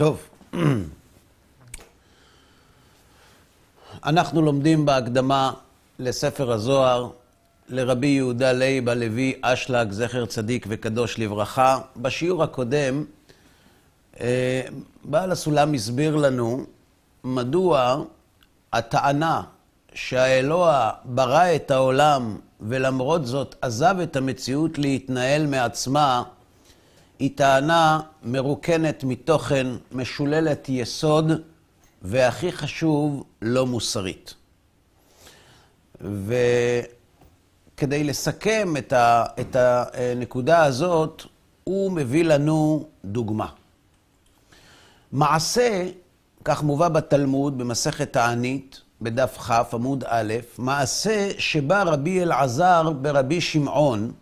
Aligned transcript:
טוב. 0.00 0.28
אנחנו 4.10 4.42
לומדים 4.42 4.86
בהקדמה 4.86 5.52
לספר 5.98 6.52
הזוהר 6.52 7.10
לרבי 7.68 8.06
יהודה 8.06 8.52
לייב 8.52 8.88
הלוי 8.88 9.34
אשלג, 9.42 9.92
זכר 9.92 10.26
צדיק 10.26 10.66
וקדוש 10.68 11.18
לברכה. 11.18 11.78
בשיעור 11.96 12.42
הקודם, 12.42 13.04
אה, 14.20 14.62
בעל 15.04 15.32
הסולם 15.32 15.74
הסביר 15.74 16.16
לנו 16.16 16.64
מדוע 17.24 18.02
הטענה 18.72 19.42
שהאלוה 19.94 20.90
ברא 21.04 21.54
את 21.56 21.70
העולם 21.70 22.36
ולמרות 22.60 23.26
זאת 23.26 23.54
עזב 23.62 23.94
את 24.02 24.16
המציאות 24.16 24.78
להתנהל 24.78 25.46
מעצמה, 25.46 26.22
היא 27.20 27.30
טענה 27.34 28.00
מרוקנת 28.22 29.04
מתוכן, 29.04 29.66
משוללת 29.92 30.68
יסוד, 30.68 31.32
והכי 32.02 32.52
חשוב, 32.52 33.24
לא 33.42 33.66
מוסרית. 33.66 34.34
וכדי 36.00 38.04
לסכם 38.04 38.74
את, 38.78 38.92
ה, 38.92 39.24
את 39.40 39.56
הנקודה 39.56 40.64
הזאת, 40.64 41.22
הוא 41.64 41.92
מביא 41.92 42.24
לנו 42.24 42.88
דוגמה. 43.04 43.46
מעשה, 45.12 45.88
כך 46.44 46.62
מובא 46.62 46.88
בתלמוד, 46.88 47.58
במסכת 47.58 48.12
תענית, 48.12 48.80
בדף 49.00 49.38
כ, 49.38 49.74
עמוד 49.74 50.04
א', 50.06 50.34
מעשה 50.58 51.30
שבא 51.38 51.82
רבי 51.82 52.22
אלעזר 52.22 52.90
ברבי 52.90 53.40
שמעון, 53.40 54.12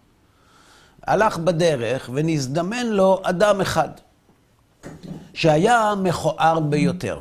הלך 1.08 1.38
בדרך 1.38 2.10
ונזדמן 2.12 2.86
לו 2.86 3.20
אדם 3.22 3.60
אחד, 3.60 3.88
שהיה 5.34 5.94
מכוער 6.02 6.60
ביותר. 6.60 7.20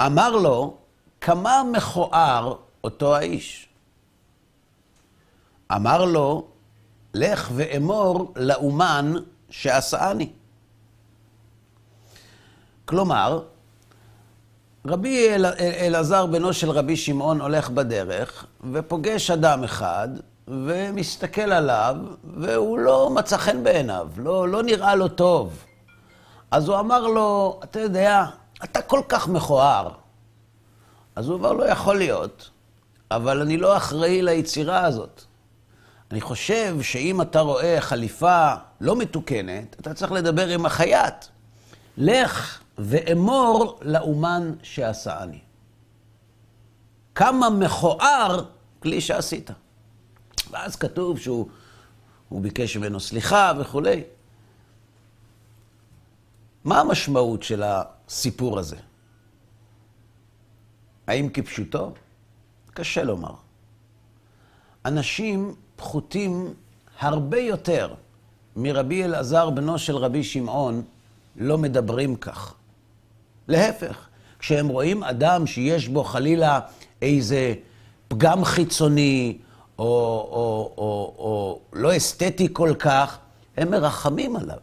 אמר 0.00 0.30
לו, 0.36 0.76
כמה 1.20 1.62
מכוער 1.72 2.56
אותו 2.84 3.14
האיש? 3.16 3.68
אמר 5.72 6.04
לו, 6.04 6.46
לך 7.14 7.50
ואמור 7.54 8.32
לאומן 8.36 9.14
שעשאני. 9.50 10.28
כלומר, 12.84 13.42
רבי 14.86 15.28
אלעזר, 15.60 16.26
בנו 16.26 16.52
של 16.52 16.70
רבי 16.70 16.96
שמעון, 16.96 17.40
הולך 17.40 17.70
בדרך 17.70 18.46
ופוגש 18.72 19.30
אדם 19.30 19.64
אחד 19.64 20.08
ומסתכל 20.48 21.52
עליו, 21.52 21.96
והוא 22.36 22.78
לא 22.78 23.10
מצא 23.10 23.36
חן 23.36 23.64
בעיניו, 23.64 24.08
לא, 24.16 24.48
לא 24.48 24.62
נראה 24.62 24.94
לו 24.94 25.08
טוב. 25.08 25.64
אז 26.50 26.68
הוא 26.68 26.78
אמר 26.78 27.06
לו, 27.06 27.60
אתה 27.64 27.80
יודע, 27.80 28.24
אתה 28.64 28.82
כל 28.82 29.00
כך 29.08 29.28
מכוער. 29.28 29.90
אז 31.16 31.28
הוא 31.28 31.36
אמר 31.36 31.52
לו, 31.52 31.66
יכול 31.66 31.98
להיות, 31.98 32.50
אבל 33.10 33.40
אני 33.40 33.56
לא 33.56 33.76
אחראי 33.76 34.22
ליצירה 34.22 34.84
הזאת. 34.84 35.22
אני 36.10 36.20
חושב 36.20 36.76
שאם 36.82 37.20
אתה 37.22 37.40
רואה 37.40 37.80
חליפה 37.80 38.54
לא 38.80 38.96
מתוקנת, 38.96 39.76
אתה 39.80 39.94
צריך 39.94 40.12
לדבר 40.12 40.48
עם 40.48 40.66
החייט. 40.66 41.24
לך 41.96 42.60
ואמור 42.78 43.78
לאומן 43.82 44.52
שעשני. 44.62 45.38
כמה 47.14 47.50
מכוער 47.50 48.44
כלי 48.82 49.00
שעשית. 49.00 49.50
ואז 50.54 50.76
כתוב 50.76 51.18
שהוא 51.18 51.46
ביקש 52.30 52.76
ממנו 52.76 53.00
סליחה 53.00 53.52
וכולי. 53.58 54.02
מה 56.64 56.80
המשמעות 56.80 57.42
של 57.42 57.62
הסיפור 57.62 58.58
הזה? 58.58 58.76
האם 61.06 61.28
כפשוטו? 61.28 61.92
קשה 62.70 63.02
לומר. 63.02 63.34
אנשים 64.84 65.54
פחותים 65.76 66.54
הרבה 66.98 67.38
יותר 67.38 67.94
מרבי 68.56 69.04
אלעזר, 69.04 69.50
בנו 69.50 69.78
של 69.78 69.96
רבי 69.96 70.24
שמעון, 70.24 70.82
לא 71.36 71.58
מדברים 71.58 72.16
כך. 72.16 72.54
להפך, 73.48 74.08
כשהם 74.38 74.68
רואים 74.68 75.04
אדם 75.04 75.46
שיש 75.46 75.88
בו 75.88 76.04
חלילה 76.04 76.60
איזה 77.02 77.54
פגם 78.08 78.44
חיצוני, 78.44 79.38
או, 79.78 79.84
או, 79.84 80.72
או, 80.78 81.14
או 81.18 81.60
לא 81.72 81.96
אסתטי 81.96 82.48
כל 82.52 82.74
כך, 82.78 83.18
הם 83.56 83.70
מרחמים 83.70 84.36
עליו. 84.36 84.58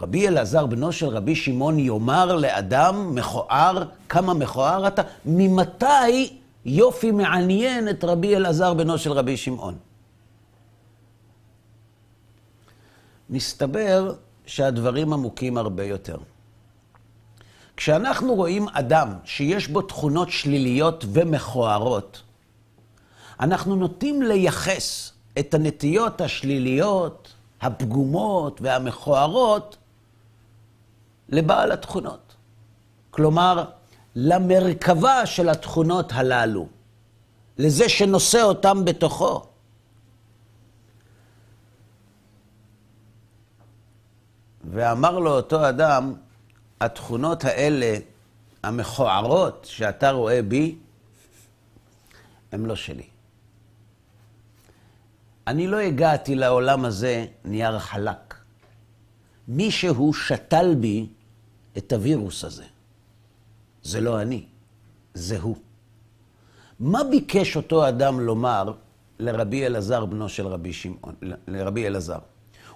רבי 0.00 0.28
אלעזר, 0.28 0.66
בנו 0.66 0.92
של 0.92 1.06
רבי 1.06 1.34
שמעון, 1.34 1.78
יאמר 1.78 2.36
לאדם 2.36 3.14
מכוער, 3.14 3.84
כמה 4.08 4.34
מכוער 4.34 4.86
אתה, 4.86 5.02
ממתי 5.24 6.38
יופי 6.64 7.10
מעניין 7.10 7.88
את 7.88 8.04
רבי 8.04 8.36
אלעזר, 8.36 8.74
בנו 8.74 8.98
של 8.98 9.12
רבי 9.12 9.36
שמעון? 9.36 9.74
מסתבר 13.30 14.14
שהדברים 14.46 15.12
עמוקים 15.12 15.58
הרבה 15.58 15.84
יותר. 15.84 16.16
כשאנחנו 17.76 18.34
רואים 18.34 18.68
אדם 18.68 19.08
שיש 19.24 19.68
בו 19.68 19.82
תכונות 19.82 20.30
שליליות 20.30 21.04
ומכוערות, 21.12 22.22
אנחנו 23.40 23.76
נוטים 23.76 24.22
לייחס 24.22 25.12
את 25.38 25.54
הנטיות 25.54 26.20
השליליות, 26.20 27.34
הפגומות 27.60 28.60
והמכוערות 28.62 29.76
לבעל 31.28 31.72
התכונות. 31.72 32.34
כלומר, 33.10 33.64
למרכבה 34.14 35.26
של 35.26 35.48
התכונות 35.48 36.12
הללו, 36.12 36.68
לזה 37.58 37.88
שנושא 37.88 38.42
אותם 38.42 38.84
בתוכו. 38.84 39.42
ואמר 44.64 45.18
לו 45.18 45.30
אותו 45.36 45.68
אדם, 45.68 46.14
התכונות 46.80 47.44
האלה, 47.44 47.96
המכוערות 48.62 49.66
שאתה 49.70 50.10
רואה 50.10 50.42
בי, 50.42 50.76
הן 52.52 52.66
לא 52.66 52.76
שלי. 52.76 53.09
אני 55.50 55.66
לא 55.66 55.76
הגעתי 55.76 56.34
לעולם 56.34 56.84
הזה 56.84 57.26
נייר 57.44 57.78
חלק. 57.78 58.34
מישהו 59.48 60.14
שתל 60.14 60.74
בי 60.74 61.06
את 61.78 61.92
הווירוס 61.92 62.44
הזה. 62.44 62.64
זה 63.82 64.00
לא 64.00 64.22
אני, 64.22 64.44
זה 65.14 65.38
הוא. 65.40 65.56
מה 66.80 67.04
ביקש 67.04 67.56
אותו 67.56 67.88
אדם 67.88 68.20
לומר 68.20 68.72
לרבי 69.18 69.66
אלעזר, 69.66 70.04
בנו 70.04 70.28
של 70.28 70.46
רבי 70.46 70.72
שמעון, 70.72 71.14
לרבי 71.48 71.86
אלעזר? 71.86 72.18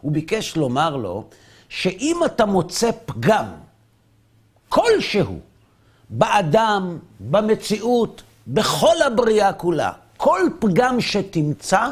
הוא 0.00 0.12
ביקש 0.12 0.56
לומר 0.56 0.96
לו, 0.96 1.28
שאם 1.68 2.16
אתה 2.26 2.46
מוצא 2.46 2.90
פגם 3.06 3.46
כלשהו 4.68 5.38
באדם, 6.10 6.98
במציאות, 7.20 8.22
בכל 8.46 9.02
הבריאה 9.06 9.52
כולה, 9.52 9.92
כל 10.16 10.40
פגם 10.58 11.00
שתמצא, 11.00 11.90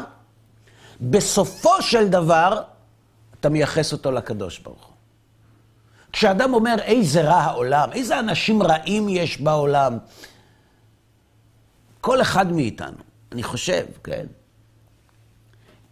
בסופו 1.01 1.81
של 1.81 2.07
דבר 2.07 2.61
אתה 3.39 3.49
מייחס 3.49 3.93
אותו 3.93 4.11
לקדוש 4.11 4.59
ברוך 4.59 4.85
הוא. 4.85 4.93
כשאדם 6.13 6.53
אומר, 6.53 6.75
איזה 6.81 7.21
רע 7.21 7.35
העולם, 7.35 7.89
איזה 7.93 8.19
אנשים 8.19 8.63
רעים 8.63 9.09
יש 9.09 9.41
בעולם, 9.41 9.97
כל 12.01 12.21
אחד 12.21 12.51
מאיתנו, 12.51 12.97
אני 13.31 13.43
חושב, 13.43 13.85
כן? 14.03 14.25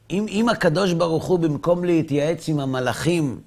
אם, 0.10 0.26
אם 0.30 0.50
הקדוש 0.50 0.94
ברוך 0.94 1.26
הוא, 1.26 1.40
במקום 1.40 1.84
להתייעץ 1.84 2.50
עם 2.50 2.60
המלאכים 2.60 3.42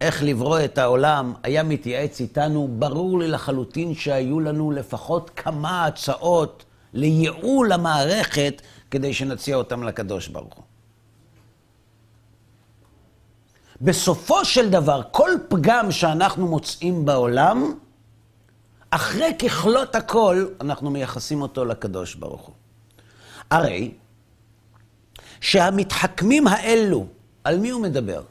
איך 0.00 0.22
לברוא 0.22 0.60
את 0.64 0.78
העולם, 0.78 1.32
היה 1.42 1.62
מתייעץ 1.62 2.20
איתנו, 2.20 2.68
ברור 2.78 3.18
לי 3.18 3.28
לחלוטין 3.28 3.94
שהיו 3.94 4.40
לנו 4.40 4.70
לפחות 4.70 5.30
כמה 5.36 5.86
הצעות 5.86 6.64
לייעול 6.92 7.72
המערכת 7.72 8.62
כדי 8.90 9.14
שנציע 9.14 9.56
אותם 9.56 9.82
לקדוש 9.82 10.28
ברוך 10.28 10.54
הוא. 10.54 10.64
בסופו 13.82 14.44
של 14.44 14.70
דבר, 14.70 15.02
כל 15.10 15.30
פגם 15.48 15.90
שאנחנו 15.90 16.46
מוצאים 16.46 17.04
בעולם, 17.04 17.74
אחרי 18.90 19.34
ככלות 19.38 19.94
הכל, 19.94 20.46
אנחנו 20.60 20.90
מייחסים 20.90 21.42
אותו 21.42 21.64
לקדוש 21.64 22.14
ברוך 22.14 22.42
הוא. 22.42 22.54
הרי 23.50 23.94
שהמתחכמים 25.40 26.46
האלו, 26.46 27.06
על 27.44 27.58
מי 27.58 27.70
הוא 27.70 27.82
מדבר? 27.82 28.22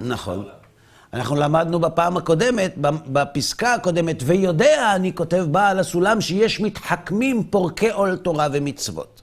לא 0.00 0.08
נכון. 0.08 0.48
אנחנו 1.12 1.36
למדנו 1.36 1.80
בפעם 1.80 2.16
הקודמת, 2.16 2.74
בפסקה 3.06 3.74
הקודמת, 3.74 4.16
ויודע, 4.26 4.94
אני 4.94 5.14
כותב 5.14 5.46
בעל 5.50 5.78
הסולם, 5.78 6.20
שיש 6.20 6.60
מתחכמים 6.60 7.44
פורקי 7.50 7.90
עול 7.90 8.16
תורה 8.16 8.46
ומצוות. 8.52 9.22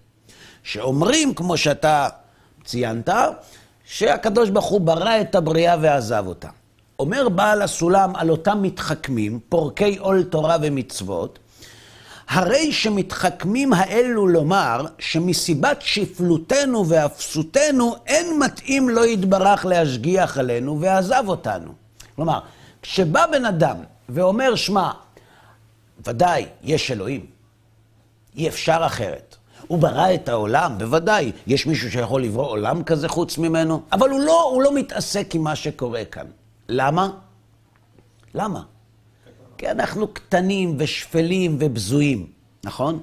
שאומרים, 0.65 1.33
כמו 1.33 1.57
שאתה 1.57 2.07
ציינת, 2.63 3.09
שהקדוש 3.85 4.49
ברוך 4.49 4.65
הוא 4.65 4.81
ברא 4.81 5.21
את 5.21 5.35
הבריאה 5.35 5.75
ועזב 5.81 6.23
אותה. 6.27 6.49
אומר 6.99 7.29
בעל 7.29 7.61
הסולם 7.61 8.15
על 8.15 8.29
אותם 8.29 8.61
מתחכמים, 8.61 9.39
פורקי 9.49 9.97
עול 9.97 10.23
תורה 10.23 10.57
ומצוות, 10.61 11.39
הרי 12.27 12.73
שמתחכמים 12.73 13.73
האלו 13.73 14.27
לומר 14.27 14.85
שמסיבת 14.99 15.77
שפלותנו 15.81 16.89
ואפסותנו 16.89 17.95
אין 18.07 18.39
מתאים 18.39 18.89
לא 18.89 19.05
יתברך 19.05 19.65
להשגיח 19.65 20.37
עלינו 20.37 20.81
ועזב 20.81 21.23
אותנו. 21.27 21.71
כלומר, 22.15 22.39
כשבא 22.81 23.25
בן 23.31 23.45
אדם 23.45 23.77
ואומר, 24.09 24.55
שמע, 24.55 24.91
ודאי, 26.05 26.45
יש 26.63 26.91
אלוהים, 26.91 27.25
אי 28.35 28.47
אפשר 28.47 28.81
אחרת. 28.85 29.34
הוא 29.67 29.79
ברא 29.79 30.13
את 30.13 30.29
העולם, 30.29 30.77
בוודאי. 30.77 31.31
יש 31.47 31.67
מישהו 31.67 31.91
שיכול 31.91 32.23
לברוא 32.23 32.47
עולם 32.47 32.83
כזה 32.83 33.07
חוץ 33.07 33.37
ממנו? 33.37 33.81
אבל 33.91 34.09
הוא 34.09 34.19
לא, 34.19 34.43
הוא 34.43 34.61
לא 34.61 34.73
מתעסק 34.73 35.35
עם 35.35 35.41
מה 35.41 35.55
שקורה 35.55 36.05
כאן. 36.05 36.25
למה? 36.69 37.09
למה? 38.33 38.61
כי 39.57 39.71
אנחנו 39.71 40.07
קטנים 40.07 40.75
ושפלים 40.79 41.57
ובזויים, 41.59 42.27
נכון? 42.63 43.01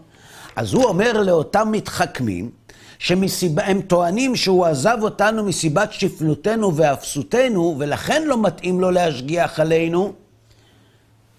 אז 0.56 0.75
הוא 0.75 0.85
אומר 0.85 1.23
לאותם 1.23 1.69
מתחכמים, 1.73 2.50
שהם 2.99 3.82
טוענים 3.87 4.37
שהוא 4.37 4.67
עזב 4.67 4.99
אותנו 5.00 5.44
מסיבת 5.44 5.93
שפלותנו 5.93 6.76
ואפסותנו, 6.76 7.76
ולכן 7.79 8.23
לא 8.26 8.43
מתאים 8.43 8.81
לו 8.81 8.91
להשגיח 8.91 9.61
עלינו. 9.61 10.12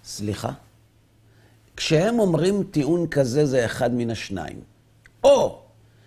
סליחה? 0.04 0.50
כשהם 1.76 2.18
אומרים 2.18 2.62
טיעון 2.70 3.06
כזה, 3.06 3.46
זה 3.46 3.64
אחד 3.64 3.94
מן 3.94 4.10
השניים. 4.10 4.73
או 5.24 5.58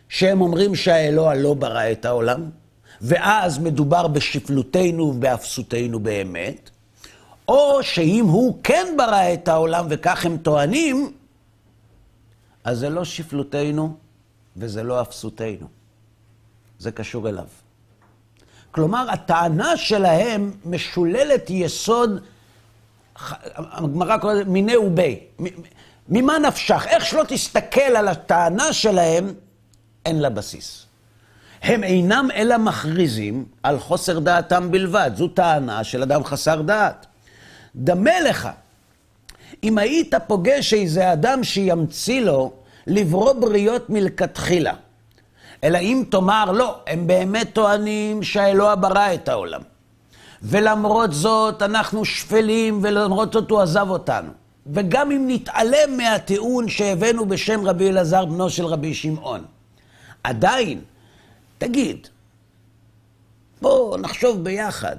שהם 0.10 0.42
אומרים 0.42 0.76
שהאלוה 0.76 1.36
לא 1.36 1.54
ברא 1.54 1.92
את 1.92 2.06
העולם, 2.06 2.50
ואז 3.02 3.60
מדובר 3.60 4.08
בשפלותנו 4.08 5.04
ובאפסותנו 5.04 6.00
באמת, 6.00 6.70
או 7.48 7.84
שאם 7.84 8.26
הוא 8.26 8.60
כן 8.64 8.88
ברא 8.98 9.34
את 9.34 9.48
העולם 9.48 9.86
וכך 9.90 10.26
הם 10.26 10.38
טוענים, 10.38 11.12
אז 12.64 12.80
זה 12.80 12.90
לא 12.90 13.06
שפלותנו 13.06 13.96
וזה 14.58 14.84
לא 14.84 15.02
אפסותנו. 15.02 15.68
זה 16.80 16.92
קשור 16.92 17.30
אליו. 17.30 17.46
כלומר, 18.72 19.12
הטענה 19.12 19.78
שלהם 19.78 20.52
משוללת 20.66 21.50
יסוד, 21.50 22.22
הגמרא 23.56 24.18
קוראת 24.18 24.48
מיני 24.48 24.78
ובי. 24.78 25.20
ממה 26.10 26.40
נפשך? 26.40 26.86
איך 26.88 27.06
שלא 27.06 27.24
תסתכל 27.28 27.82
על 27.82 28.08
הטענה 28.08 28.74
שלהם, 28.74 29.34
אין 30.06 30.20
לה 30.20 30.30
בסיס. 30.30 30.86
הם 31.62 31.84
אינם 31.84 32.28
אלא 32.36 32.58
מכריזים 32.58 33.46
על 33.64 33.80
חוסר 33.80 34.20
דעתם 34.20 34.72
בלבד. 34.72 35.12
זו 35.16 35.28
טענה 35.28 35.84
של 35.84 36.02
אדם 36.02 36.24
חסר 36.24 36.62
דעת. 36.62 37.06
דמה 37.76 38.20
לך, 38.20 38.50
אם 39.64 39.78
היית 39.78 40.14
פוגש 40.28 40.74
איזה 40.74 41.14
אדם 41.14 41.44
שימציא 41.44 42.22
לו 42.22 42.52
לברוא 42.88 43.34
בריות 43.34 43.90
מלכתחילה, 43.90 44.74
אלא 45.64 45.78
אם 45.78 46.04
תאמר, 46.10 46.52
לא, 46.52 46.80
הם 46.88 47.08
באמת 47.08 47.50
טוענים 47.54 48.24
שהאלוה 48.24 48.76
ברא 48.76 49.14
את 49.14 49.30
העולם. 49.30 49.62
ולמרות 50.42 51.14
זאת 51.14 51.62
אנחנו 51.62 52.06
שפלים, 52.06 52.80
ולמרות 52.84 53.34
זאת 53.34 53.50
הוא 53.50 53.62
עזב 53.62 53.90
אותנו. 53.90 54.32
וגם 54.74 55.12
אם 55.12 55.26
נתעלם 55.28 55.98
מהטיעון 55.98 56.70
שהבאנו 56.70 57.26
בשם 57.26 57.66
רבי 57.66 57.90
אלעזר, 57.90 58.26
בנו 58.26 58.50
של 58.50 58.66
רבי 58.66 58.94
שמעון, 58.94 59.46
עדיין, 60.24 60.82
תגיד, 61.58 62.08
בוא 63.62 63.98
נחשוב 63.98 64.44
ביחד. 64.44 64.96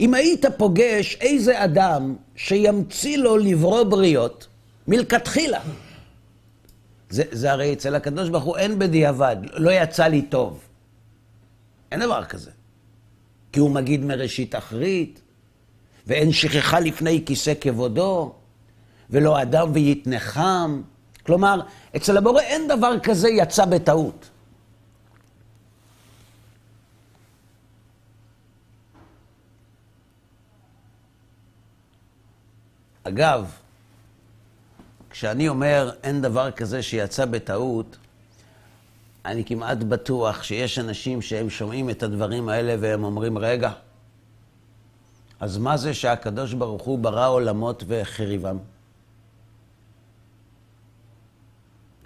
אם 0.00 0.14
היית 0.14 0.44
פוגש 0.56 1.16
איזה 1.20 1.64
אדם 1.64 2.16
שימציא 2.36 3.18
לו 3.18 3.36
לברוא 3.36 3.82
בריות 3.82 4.46
מלכתחילה, 4.88 5.60
זה, 7.10 7.22
זה 7.30 7.52
הרי 7.52 7.72
אצל 7.72 7.94
הקדוש 7.94 8.28
ברוך 8.28 8.44
הוא 8.44 8.56
אין 8.56 8.78
בדיעבד, 8.78 9.36
לא 9.52 9.70
יצא 9.70 10.06
לי 10.06 10.22
טוב. 10.22 10.60
אין 11.92 12.00
דבר 12.00 12.24
כזה. 12.24 12.50
כי 13.52 13.60
הוא 13.60 13.70
מגיד 13.70 14.04
מראשית 14.04 14.54
אחרית, 14.54 15.21
ואין 16.06 16.32
שכחה 16.32 16.80
לפני 16.80 17.22
כיסא 17.26 17.52
כבודו, 17.60 18.32
ולא 19.10 19.42
אדם 19.42 19.70
ויתנחם. 19.72 20.82
כלומר, 21.26 21.60
אצל 21.96 22.16
הבורא 22.16 22.40
אין 22.40 22.68
דבר 22.68 22.98
כזה 23.02 23.28
יצא 23.28 23.64
בטעות. 23.64 24.28
אגב, 33.04 33.50
כשאני 35.10 35.48
אומר 35.48 35.90
אין 36.02 36.22
דבר 36.22 36.50
כזה 36.50 36.82
שיצא 36.82 37.24
בטעות, 37.24 37.96
אני 39.24 39.44
כמעט 39.44 39.78
בטוח 39.78 40.42
שיש 40.42 40.78
אנשים 40.78 41.22
שהם 41.22 41.50
שומעים 41.50 41.90
את 41.90 42.02
הדברים 42.02 42.48
האלה 42.48 42.76
והם 42.80 43.04
אומרים, 43.04 43.38
רגע, 43.38 43.72
אז 45.42 45.58
מה 45.58 45.76
זה 45.76 45.94
שהקדוש 45.94 46.52
ברוך 46.52 46.82
הוא 46.82 46.98
ברא 46.98 47.28
עולמות 47.28 47.84
והחריבם? 47.86 48.58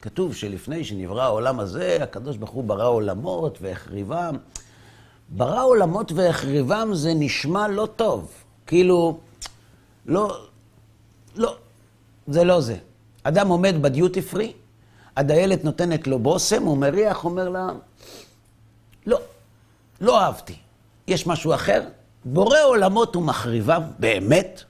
כתוב 0.02 0.34
שלפני 0.34 0.84
שנברא 0.84 1.22
העולם 1.22 1.60
הזה, 1.60 1.98
הקדוש 2.02 2.36
ברוך 2.36 2.50
הוא 2.50 2.64
ברא 2.64 2.88
עולמות 2.88 3.58
והחריבם. 3.60 4.36
ברא 5.28 5.64
עולמות 5.64 6.12
והחריבם 6.12 6.88
זה 6.92 7.12
נשמע 7.14 7.68
לא 7.68 7.88
טוב. 7.96 8.32
כאילו, 8.66 9.18
לא, 10.06 10.46
לא, 11.34 11.56
זה 12.26 12.44
לא 12.44 12.60
זה. 12.60 12.76
אדם 13.22 13.48
עומד 13.48 13.74
בדיוטי 13.82 14.22
פרי, 14.22 14.52
הדיילת 15.16 15.64
נותנת 15.64 16.06
לו 16.06 16.18
בושם, 16.18 16.62
הוא 16.62 16.78
מריח, 16.78 17.24
אומר 17.24 17.48
לה, 17.48 17.68
לא, 19.06 19.18
לא 20.00 20.20
אהבתי. 20.20 20.56
יש 21.08 21.26
משהו 21.26 21.54
אחר? 21.54 21.82
בורא 22.28 22.58
עולמות 22.64 23.16
ומחריבם, 23.16 23.82
באמת? 23.98 24.64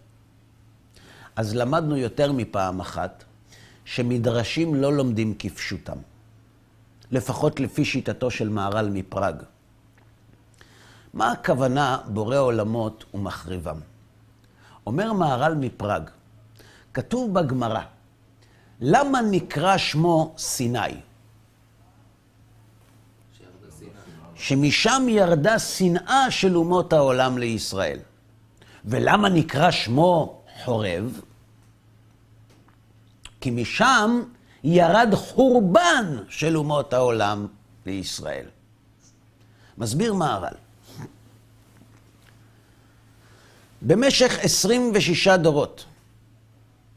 אז 1.36 1.54
למדנו 1.54 1.96
יותר 1.96 2.32
מפעם 2.32 2.80
אחת 2.80 3.24
שמדרשים 3.84 4.74
לא 4.74 4.92
לומדים 4.92 5.34
כפשוטם, 5.38 5.96
לפחות 7.10 7.60
לפי 7.60 7.84
שיטתו 7.84 8.30
של 8.30 8.48
מהר"ל 8.48 8.88
מפראג. 8.92 9.42
מה 11.14 11.32
הכוונה 11.32 11.98
בורא 12.06 12.38
עולמות 12.38 13.04
ומחריבם? 13.14 13.80
אומר 14.86 15.12
מהר"ל 15.12 15.54
מפראג, 15.54 16.10
כתוב 16.94 17.34
בגמרא, 17.34 17.82
למה 18.80 19.20
נקרא 19.30 19.76
שמו 19.76 20.34
סיני? 20.38 21.00
שמשם 24.38 25.06
ירדה 25.08 25.58
שנאה 25.58 26.30
של 26.30 26.56
אומות 26.56 26.92
העולם 26.92 27.38
לישראל. 27.38 27.98
ולמה 28.84 29.28
נקרא 29.28 29.70
שמו 29.70 30.42
חורב? 30.64 31.20
כי 33.40 33.50
משם 33.50 34.22
ירד 34.64 35.14
חורבן 35.14 36.16
של 36.28 36.56
אומות 36.56 36.92
העולם 36.92 37.46
לישראל. 37.86 38.46
מסביר 39.78 40.14
מהר"ל. 40.14 40.56
במשך 43.82 44.38
26 44.42 45.28
דורות, 45.28 45.84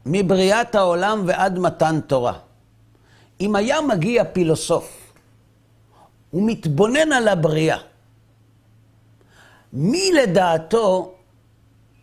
מבריאת 0.06 0.74
העולם 0.74 1.22
ועד 1.26 1.58
מתן 1.58 2.00
תורה, 2.00 2.38
אם 3.40 3.56
היה 3.56 3.80
מגיע 3.80 4.24
פילוסוף 4.24 4.99
ומתבונן 6.34 7.12
על 7.12 7.28
הבריאה, 7.28 7.78
מי 9.72 10.12
לדעתו 10.12 11.14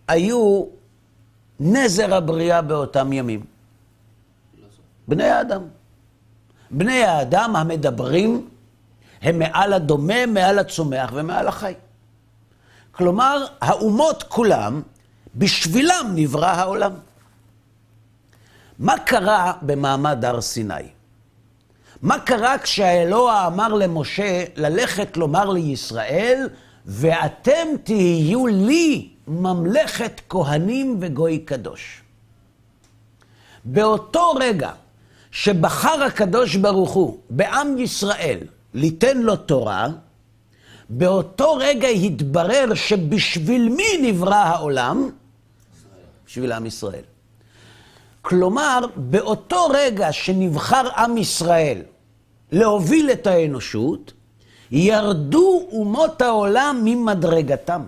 היו 0.08 0.66
נזר 1.60 2.16
הבריאה 2.16 2.62
באותם 2.62 3.14
ימים? 3.14 3.46
בני 5.08 5.24
האדם. 5.30 5.62
בני 6.72 7.04
האדם 7.04 7.56
המדברים 7.56 8.50
הם 9.22 9.40
מעל 9.40 9.74
הדומה, 9.74 10.26
מעל 10.26 10.60
הצומח 10.60 11.12
ומעל 11.14 11.48
החי. 11.48 11.74
כלומר, 12.92 13.46
האומות 13.62 14.24
כולם, 14.24 14.82
בשבילם 15.36 16.12
נברא 16.16 16.48
העולם. 16.48 16.94
מה 18.80 18.98
קרה 18.98 19.54
במעמד 19.62 20.26
הר 20.26 20.42
סיני? 20.42 20.97
מה 22.02 22.20
קרה 22.20 22.58
כשהאלוה 22.58 23.48
אמר 23.48 23.68
למשה 23.68 24.44
ללכת 24.56 25.18
לומר 25.18 25.50
לישראל, 25.50 26.50
ואתם 26.86 27.68
תהיו 27.84 28.48
לי 28.48 29.10
ממלכת 29.28 30.22
כהנים 30.30 30.98
וגוי 31.00 31.40
קדוש? 31.40 32.02
באותו 33.66 34.32
רגע 34.32 34.72
שבחר 35.32 36.04
הקדוש 36.04 36.56
ברוך 36.56 36.92
הוא 36.92 37.18
בעם 37.30 37.78
ישראל 37.78 38.40
ליתן 38.74 39.18
לו 39.18 39.36
תורה, 39.36 39.88
באותו 40.90 41.56
רגע 41.56 41.88
התברר 41.88 42.74
שבשביל 42.74 43.70
מי 43.70 44.12
נברא 44.12 44.36
העולם? 44.36 45.10
בשביל 46.28 46.52
עם 46.52 46.66
ישראל. 46.66 47.17
כלומר, 48.30 48.80
באותו 48.96 49.68
רגע 49.74 50.12
שנבחר 50.12 50.90
עם 50.98 51.18
ישראל 51.18 51.82
להוביל 52.52 53.12
את 53.12 53.28
האנושות, 53.28 54.14
ירדו 54.72 55.68
אומות 55.72 56.22
העולם 56.22 56.82
ממדרגתם. 56.84 57.84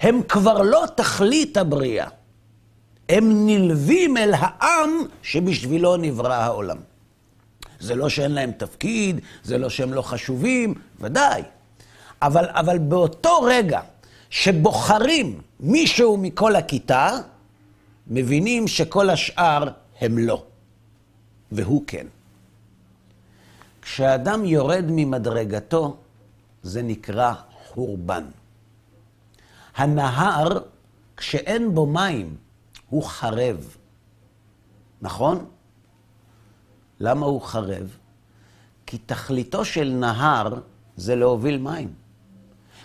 הם 0.00 0.22
כבר 0.22 0.62
לא 0.62 0.84
תכלית 0.94 1.56
הבריאה. 1.56 2.08
הם 3.08 3.46
נלווים 3.46 4.16
אל 4.16 4.34
העם 4.36 4.90
שבשבילו 5.22 5.96
נברא 5.96 6.34
העולם. 6.34 6.78
זה 7.80 7.94
לא 7.94 8.08
שאין 8.08 8.32
להם 8.32 8.52
תפקיד, 8.52 9.20
זה 9.44 9.58
לא 9.58 9.68
שהם 9.68 9.94
לא 9.94 10.02
חשובים, 10.02 10.74
ודאי. 11.00 11.42
אבל, 12.22 12.44
אבל 12.48 12.78
באותו 12.78 13.40
רגע 13.42 13.80
שבוחרים 14.30 15.40
מישהו 15.60 16.16
מכל 16.16 16.56
הכיתה, 16.56 17.18
מבינים 18.06 18.68
שכל 18.68 19.10
השאר 19.10 19.68
הם 20.00 20.18
לא, 20.18 20.44
והוא 21.52 21.84
כן. 21.86 22.06
כשאדם 23.82 24.44
יורד 24.44 24.84
ממדרגתו, 24.88 25.96
זה 26.62 26.82
נקרא 26.82 27.34
חורבן. 27.66 28.24
הנהר, 29.76 30.48
כשאין 31.16 31.74
בו 31.74 31.86
מים, 31.86 32.36
הוא 32.88 33.02
חרב. 33.04 33.76
נכון? 35.02 35.46
למה 37.00 37.26
הוא 37.26 37.42
חרב? 37.42 37.96
כי 38.86 38.98
תכליתו 38.98 39.64
של 39.64 39.88
נהר 39.88 40.60
זה 40.96 41.16
להוביל 41.16 41.58
מים. 41.58 42.05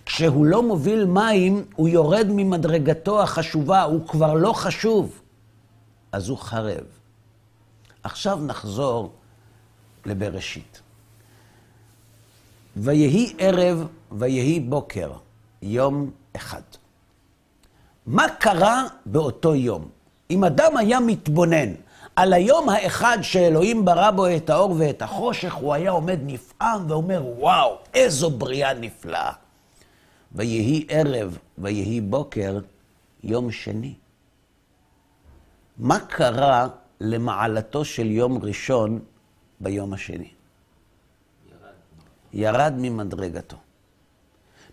כשהוא 0.06 0.46
לא 0.46 0.64
מוביל 0.64 1.06
מים, 1.06 1.66
הוא 1.76 1.90
יורד 1.90 2.28
ממדרגתו 2.30 3.22
החשובה, 3.22 3.82
הוא 3.82 4.08
כבר 4.08 4.34
לא 4.34 4.54
חשוב. 4.54 5.22
אז 6.12 6.30
הוא 6.30 6.38
חרב. 6.38 6.84
עכשיו 8.04 8.40
נחזור 8.42 9.12
לבראשית. 10.06 10.82
ויהי 12.76 13.34
ערב 13.38 13.88
ויהי 14.12 14.60
בוקר, 14.60 15.12
יום 15.62 16.12
אחד. 16.36 16.62
מה 18.06 18.26
קרה 18.40 18.84
באותו 19.06 19.56
יום? 19.56 19.90
אם 20.32 20.44
אדם 20.44 20.78
היה 20.78 21.00
מתבונן 21.00 21.74
על 22.16 22.34
היום 22.34 22.70
האחד 22.70 23.18
שאלוהים 23.22 23.86
ברא 23.86 24.12
בו 24.12 24.28
את 24.28 24.50
האור 24.50 24.76
ואת 24.78 25.02
החושך, 25.02 25.54
הוא 25.54 25.74
היה 25.74 25.92
עומד 25.92 26.20
נפעם 26.24 26.92
ואומר, 26.92 27.24
וואו, 27.38 27.78
איזו 27.94 28.30
בריאה 28.30 28.74
נפלאה. 28.74 29.32
ויהי 30.36 30.86
ערב 30.90 31.38
ויהי 31.58 32.02
בוקר, 32.02 32.60
יום 33.24 33.52
שני. 33.52 33.94
מה 35.78 36.00
קרה 36.00 36.68
למעלתו 37.02 37.86
של 37.86 38.12
יום 38.12 38.38
ראשון 38.42 39.00
ביום 39.60 39.94
השני? 39.94 40.30
ירד, 42.34 42.74
ממדרגתו. 42.78 43.58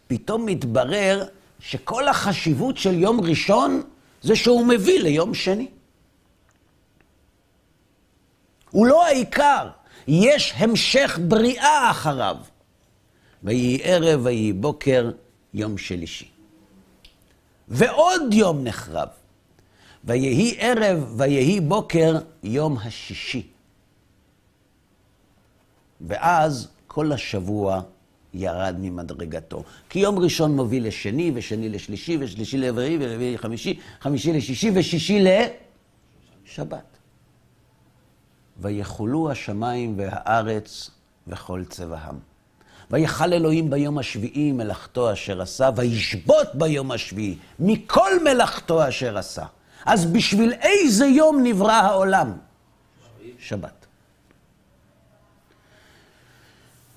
פתאום 0.07 0.47
מתברר 0.47 1.25
שכל 1.61 2.09
החשיבות 2.09 2.77
של 2.77 2.95
יום 2.95 3.21
ראשון 3.21 3.83
זה 4.23 4.37
שהוא 4.37 4.67
מביא 4.67 5.01
ליום 5.01 5.35
שני. 5.35 5.69
הוא 8.71 8.87
לא 8.87 9.07
העיקר, 9.07 9.69
יש 10.09 10.55
המשך 10.57 11.19
בריאה 11.29 11.91
אחריו. 11.91 12.37
ויהי 13.43 13.81
ערב 13.83 14.21
ויהי 14.25 14.53
בוקר, 14.53 15.11
יום 15.55 15.79
שלישי. 15.79 16.29
ועוד 17.69 18.35
יום 18.35 18.65
נחרב. 18.65 19.09
ויהי 20.05 20.57
ערב 20.59 21.15
ויהי 21.17 21.61
בוקר, 21.61 22.19
יום 22.43 22.79
השישי. 22.79 23.47
ואז 26.01 26.69
כל 26.87 27.13
השבוע 27.13 27.83
ירד 28.35 28.77
ממדרגתו. 28.79 29.65
כי 29.89 29.99
יום 29.99 30.19
ראשון 30.19 30.57
מוביל 30.57 30.87
לשני, 30.87 31.33
ושני 31.35 31.69
לשלישי, 31.69 32.17
ושלישי 32.21 32.59
לרביעי, 32.59 32.97
ורביעי 33.01 33.35
לחמישי, 33.35 33.81
חמישי 34.01 34.33
לשישי, 34.33 34.71
ושישי 34.75 35.25
לשבת. 36.45 36.99
ויחולו 38.61 39.31
השמיים 39.31 39.95
והארץ 39.99 40.91
וכל 41.27 41.65
צבעם. 41.65 42.19
ויכל 42.91 43.33
אלוהים 43.33 43.71
ביום 43.71 43.99
השביעי 43.99 44.53
מלאכתו 44.53 45.13
אשר 45.13 45.43
עשה, 45.43 45.71
וישבות 45.77 46.55
ביום 46.55 46.91
השביעי 46.91 47.37
מכל 47.59 48.11
מלאכתו 48.25 48.89
אשר 48.89 49.19
עשה. 49.19 49.45
אז 49.87 50.07
בשביל 50.07 50.53
איזה 50.53 51.07
יום 51.07 51.43
נברא 51.43 51.73
העולם? 51.73 52.33
שבת. 53.39 53.87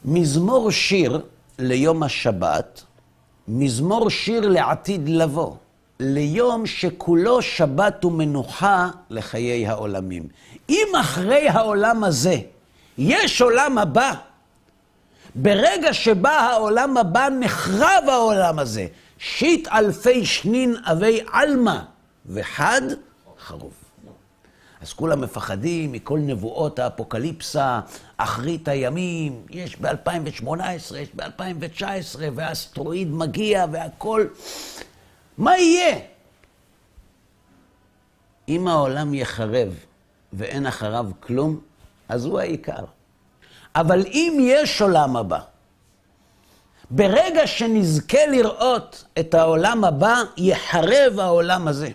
מזמור 0.05 0.71
שיר 0.71 1.21
ליום 1.59 2.03
השבת, 2.03 2.83
מזמור 3.47 4.09
שיר 4.09 4.49
לעתיד 4.49 5.09
לבוא, 5.09 5.55
ליום 5.99 6.65
שכולו 6.65 7.41
שבת 7.41 8.05
ומנוחה 8.05 8.89
לחיי 9.09 9.67
העולמים. 9.67 10.27
אם 10.69 10.87
אחרי 11.01 11.49
העולם 11.49 12.03
הזה 12.03 12.35
יש 12.97 13.41
עולם 13.41 13.77
הבא, 13.77 14.13
ברגע 15.35 15.93
שבא 15.93 16.29
העולם 16.29 16.97
הבא, 16.97 17.27
נחרב 17.39 18.03
העולם 18.07 18.59
הזה. 18.59 18.87
שיט 19.17 19.67
אלפי 19.67 20.25
שנין 20.25 20.75
אבי 20.83 21.19
עלמא, 21.31 21.79
וחד 22.25 22.81
חרוב. 23.39 23.73
אז 24.81 24.93
כולם 24.93 25.21
מפחדים 25.21 25.91
מכל 25.91 26.19
נבואות 26.19 26.79
האפוקליפסה, 26.79 27.79
אחרית 28.17 28.67
הימים, 28.67 29.41
יש 29.49 29.81
ב-2018, 29.81 30.95
יש 30.97 31.09
ב-2019, 31.15 32.19
והאסטרואיד 32.35 33.11
מגיע 33.11 33.65
והכל. 33.71 34.25
מה 35.37 35.57
יהיה? 35.57 35.99
אם 38.49 38.67
העולם 38.67 39.13
יחרב 39.13 39.69
ואין 40.33 40.65
אחריו 40.65 41.05
כלום, 41.19 41.59
אז 42.09 42.25
הוא 42.25 42.39
העיקר. 42.39 42.85
אבל 43.75 44.05
אם 44.07 44.37
יש 44.41 44.81
עולם 44.81 45.17
הבא, 45.17 45.39
ברגע 46.89 47.47
שנזכה 47.47 48.25
לראות 48.25 49.03
את 49.19 49.33
העולם 49.33 49.83
הבא, 49.83 50.15
יחרב 50.37 51.19
העולם 51.19 51.67
הזה. 51.67 51.89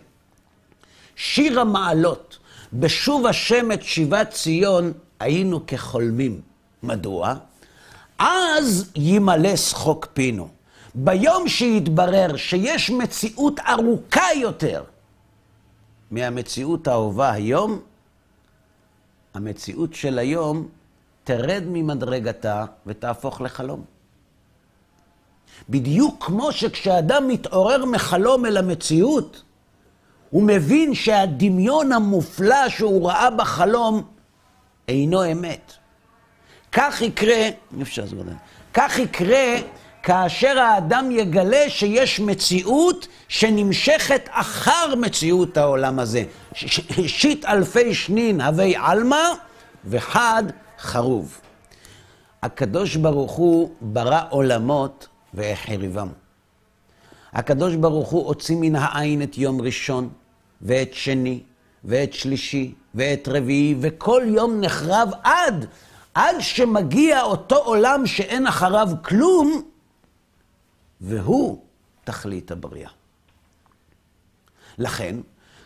שיר 1.17 1.61
המעלות, 1.61 2.39
בשוב 2.73 3.27
השם 3.27 3.73
את 3.73 3.83
שיבת 3.83 4.31
ציון, 4.31 4.93
היינו 5.21 5.67
כחולמים. 5.67 6.41
מדוע? 6.83 7.35
אז 8.19 8.91
ימלא 8.97 9.57
שחוק 9.57 10.07
פינו. 10.15 10.49
ביום 10.95 11.49
שיתברר 11.49 12.37
שיש 12.37 12.91
מציאות 12.91 13.61
ארוכה 13.61 14.35
יותר 14.37 14.85
מהמציאות 16.11 16.89
ההווה 16.89 17.33
היום, 17.33 17.81
המציאות 19.35 19.95
של 19.95 20.19
היום 20.19 20.69
תרד 21.27 21.63
ממדרגתה 21.67 22.65
ותהפוך 22.87 23.41
לחלום. 23.41 23.85
בדיוק 25.69 26.25
כמו 26.25 26.53
שכשאדם 26.53 27.29
מתעורר 27.29 27.85
מחלום 27.85 28.47
אל 28.47 28.57
המציאות, 28.57 29.43
הוא 30.31 30.43
מבין 30.43 30.95
שהדמיון 30.95 31.93
המופלא 31.93 32.69
שהוא 32.69 33.09
ראה 33.09 33.31
בחלום 33.31 34.03
אינו 34.89 35.33
אמת. 35.33 35.73
כך 36.73 37.03
יקרה, 37.03 37.49
אי 37.77 37.83
אפשר 37.83 38.05
לסגור 38.05 38.21
את 38.21 38.27
זה, 38.27 38.33
כך 38.75 38.99
יקרה 38.99 39.55
כאשר 40.03 40.59
האדם 40.59 41.11
יגלה 41.11 41.71
שיש 41.71 42.21
מציאות 42.21 43.07
שנמשכת 43.29 44.29
אחר 44.31 44.95
מציאות 45.01 45.57
העולם 45.57 45.99
הזה. 45.99 46.25
שיט 47.07 47.45
אלפי 47.45 47.95
שנין 47.95 48.41
הווי 48.41 48.75
עלמא 48.77 49.25
וחד 49.85 50.43
חרוב. 50.87 51.41
הקדוש 52.43 52.97
ברוך 52.97 53.33
הוא 53.33 53.71
ברא 53.81 54.23
עולמות 54.31 55.09
והחריבם. 55.35 56.09
הקדוש 57.33 57.75
ברוך 57.75 58.09
הוא 58.09 58.27
הוציא 58.27 58.57
מן 58.61 58.77
העין 58.77 59.23
את 59.23 59.39
יום 59.39 59.61
ראשון, 59.61 60.09
ואת 60.63 60.95
שני, 60.95 61.41
ואת 61.85 62.13
שלישי, 62.13 62.75
ואת 62.95 63.29
רביעי, 63.29 63.75
וכל 63.81 64.23
יום 64.27 64.61
נחרב 64.61 65.11
עד, 65.23 65.67
עד 66.15 66.37
שמגיע 66.41 67.23
אותו 67.23 67.57
עולם 67.57 68.07
שאין 68.07 68.47
אחריו 68.47 68.89
כלום, 69.03 69.63
והוא 71.01 71.63
תכלית 72.05 72.51
הבריאה. 72.51 72.91
לכן, 74.79 75.17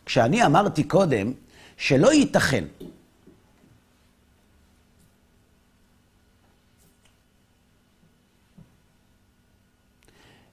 כשאני 0.07 0.47
אמרתי 0.47 0.85
קודם 0.85 1.33
שלא 1.77 2.13
ייתכן 2.13 2.65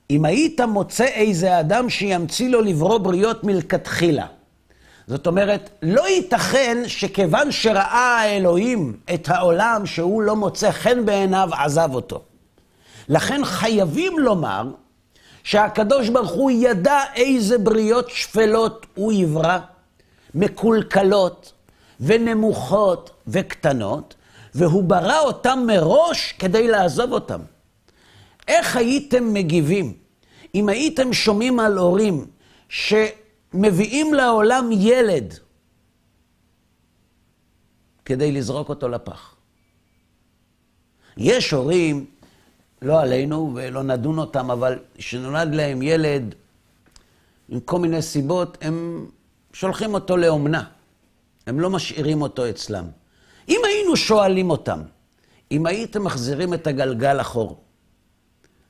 אם 0.09 0.25
היית 0.25 0.61
מוצא 0.61 1.05
איזה 1.05 1.59
אדם 1.59 1.89
שימציא 1.89 2.49
לו 2.49 2.61
לברוא 2.61 2.97
בריות 2.97 3.43
מלכתחילה, 3.43 4.25
זאת 5.07 5.27
אומרת, 5.27 5.69
לא 5.81 6.07
ייתכן 6.07 6.83
שכיוון 6.87 7.51
שראה 7.51 8.17
האלוהים 8.21 8.97
את 9.13 9.29
העולם 9.29 9.85
שהוא 9.85 10.21
לא 10.21 10.35
מוצא 10.35 10.71
חן 10.71 11.05
בעיניו, 11.05 11.49
עזב 11.53 11.89
אותו. 11.93 12.21
לכן 13.09 13.45
חייבים 13.45 14.19
לומר 14.19 14.63
שהקדוש 15.43 16.09
ברוך 16.09 16.31
הוא 16.31 16.51
ידע 16.51 16.99
איזה 17.15 17.57
בריות 17.57 18.09
שפלות 18.09 18.85
הוא 18.95 19.13
יברא, 19.13 19.57
מקולקלות 20.35 21.53
ונמוכות 21.99 23.09
וקטנות, 23.27 24.15
והוא 24.55 24.83
ברא 24.83 25.19
אותם 25.19 25.63
מראש 25.67 26.33
כדי 26.39 26.67
לעזוב 26.67 27.11
אותם. 27.11 27.39
איך 28.47 28.75
הייתם 28.75 29.33
מגיבים 29.33 29.93
אם 30.55 30.69
הייתם 30.69 31.13
שומעים 31.13 31.59
על 31.59 31.77
הורים 31.77 32.25
שמביאים 32.69 34.13
לעולם 34.13 34.69
ילד 34.71 35.33
כדי 38.05 38.31
לזרוק 38.31 38.69
אותו 38.69 38.89
לפח? 38.89 39.35
יש 41.17 41.51
הורים, 41.51 42.05
לא 42.81 43.01
עלינו 43.01 43.51
ולא 43.55 43.83
נדון 43.83 44.19
אותם, 44.19 44.51
אבל 44.51 44.79
כשנולד 44.97 45.55
להם 45.55 45.81
ילד, 45.81 46.35
עם 47.49 47.59
כל 47.59 47.79
מיני 47.79 48.01
סיבות, 48.01 48.57
הם 48.61 49.07
שולחים 49.53 49.93
אותו 49.93 50.17
לאומנה. 50.17 50.63
הם 51.47 51.59
לא 51.59 51.69
משאירים 51.69 52.21
אותו 52.21 52.49
אצלם. 52.49 52.85
אם 53.49 53.61
היינו 53.65 53.95
שואלים 53.97 54.49
אותם, 54.49 54.81
אם 55.51 55.65
הייתם 55.65 56.03
מחזירים 56.03 56.53
את 56.53 56.67
הגלגל 56.67 57.21
אחור, 57.21 57.61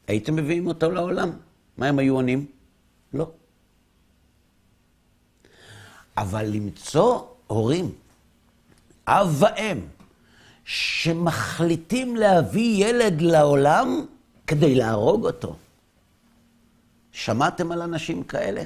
הייתם 0.07 0.35
מביאים 0.35 0.67
אותו 0.67 0.91
לעולם? 0.91 1.31
מה 1.77 1.87
הם 1.87 1.99
היו 1.99 2.15
עונים? 2.15 2.45
לא. 3.13 3.29
אבל 6.17 6.45
למצוא 6.45 7.21
הורים, 7.47 7.91
אב 9.07 9.35
ואם, 9.43 9.79
שמחליטים 10.65 12.15
להביא 12.15 12.85
ילד 12.85 13.21
לעולם 13.21 14.05
כדי 14.47 14.75
להרוג 14.75 15.25
אותו. 15.25 15.55
שמעתם 17.11 17.71
על 17.71 17.81
אנשים 17.81 18.23
כאלה? 18.23 18.63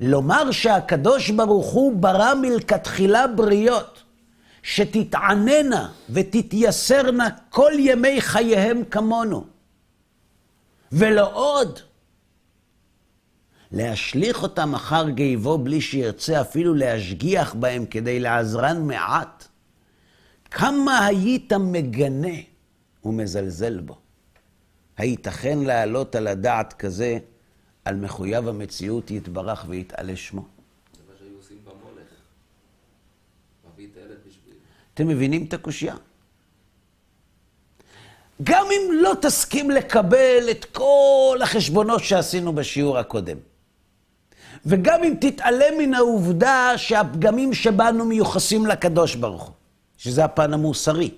לומר 0.00 0.50
שהקדוש 0.50 1.30
ברוך 1.30 1.66
הוא 1.66 1.96
ברא 1.96 2.34
מלכתחילה 2.34 3.26
בריות 3.26 4.02
שתתעננה 4.62 5.92
ותתייסרנה 6.10 7.28
כל 7.50 7.72
ימי 7.78 8.20
חייהם 8.20 8.84
כמונו. 8.84 9.57
ולא 10.92 11.34
עוד. 11.34 11.80
להשליך 13.72 14.42
אותם 14.42 14.74
אחר 14.74 15.08
גיבו 15.08 15.58
בלי 15.58 15.80
שירצה 15.80 16.40
אפילו 16.40 16.74
להשגיח 16.74 17.54
בהם 17.54 17.86
כדי 17.86 18.20
לעזרן 18.20 18.86
מעט. 18.86 19.44
כמה 20.50 21.06
היית 21.06 21.52
מגנה 21.52 22.36
ומזלזל 23.04 23.80
בו? 23.80 23.98
הייתכן 24.96 25.58
להעלות 25.58 26.14
על 26.14 26.26
הדעת 26.26 26.72
כזה 26.72 27.18
על 27.84 27.96
מחויב 27.96 28.48
המציאות 28.48 29.10
יתברך 29.10 29.64
ויתעלה 29.68 30.16
שמו? 30.16 30.42
זה 30.42 31.02
מה 31.08 31.14
שהיו 31.18 31.36
עושים 31.36 31.58
במולך. 31.64 32.08
מביא 33.74 33.86
את 33.92 33.96
הילד 33.96 34.18
בשביל... 34.28 34.54
אתם 34.94 35.08
מבינים 35.08 35.44
את 35.44 35.54
הקושייה? 35.54 35.94
גם 38.42 38.66
אם 38.70 38.92
לא 38.92 39.12
תסכים 39.20 39.70
לקבל 39.70 40.50
את 40.50 40.64
כל 40.64 41.38
החשבונות 41.42 42.04
שעשינו 42.04 42.52
בשיעור 42.52 42.98
הקודם, 42.98 43.36
וגם 44.66 45.04
אם 45.04 45.14
תתעלם 45.20 45.78
מן 45.78 45.94
העובדה 45.94 46.72
שהפגמים 46.76 47.54
שבנו 47.54 48.04
מיוחסים 48.04 48.66
לקדוש 48.66 49.14
ברוך 49.14 49.42
הוא, 49.42 49.54
שזה 49.96 50.24
הפן 50.24 50.54
המוסרי, 50.54 51.10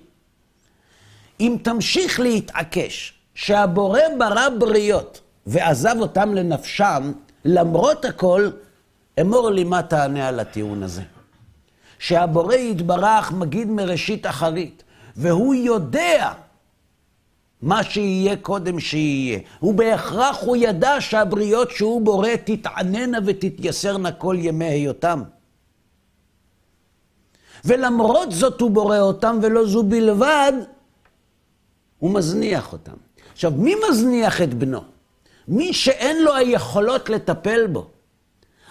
אם 1.39 1.57
תמשיך 1.63 2.19
להתעקש 2.19 3.13
שהבורא 3.35 3.99
ברא 4.17 4.49
בריות 4.59 5.21
ועזב 5.45 5.95
אותם 5.99 6.35
לנפשם, 6.35 7.11
למרות 7.45 8.05
הכל, 8.05 8.49
אמור 9.21 9.49
לי 9.49 9.63
מה 9.63 9.83
תענה 9.83 10.27
על 10.27 10.39
הטיעון 10.39 10.83
הזה. 10.83 11.01
שהבורא 11.99 12.55
יתברך 12.55 13.31
מגיד 13.31 13.67
מראשית 13.67 14.25
אחרית, 14.25 14.83
והוא 15.15 15.55
יודע 15.55 16.31
מה 17.61 17.83
שיהיה 17.83 18.35
קודם 18.35 18.79
שיהיה. 18.79 19.39
ובהכרח 19.63 20.37
הוא 20.41 20.55
ידע 20.55 20.95
שהבריות 20.99 21.71
שהוא 21.71 22.01
בורא 22.01 22.29
תתעננה 22.43 23.17
ותתייסרנה 23.25 24.11
כל 24.11 24.35
ימי 24.39 24.65
היותם. 24.65 25.23
ולמרות 27.65 28.31
זאת 28.31 28.61
הוא 28.61 28.71
בורא 28.71 28.99
אותם, 28.99 29.39
ולא 29.41 29.65
זו 29.65 29.83
בלבד, 29.83 30.53
הוא 31.99 32.11
מזניח 32.11 32.73
אותם. 32.73 32.95
עכשיו, 33.33 33.51
מי 33.51 33.75
מזניח 33.89 34.41
את 34.41 34.53
בנו? 34.53 34.81
מי 35.47 35.73
שאין 35.73 36.23
לו 36.23 36.35
היכולות 36.35 37.09
לטפל 37.09 37.67
בו. 37.67 37.87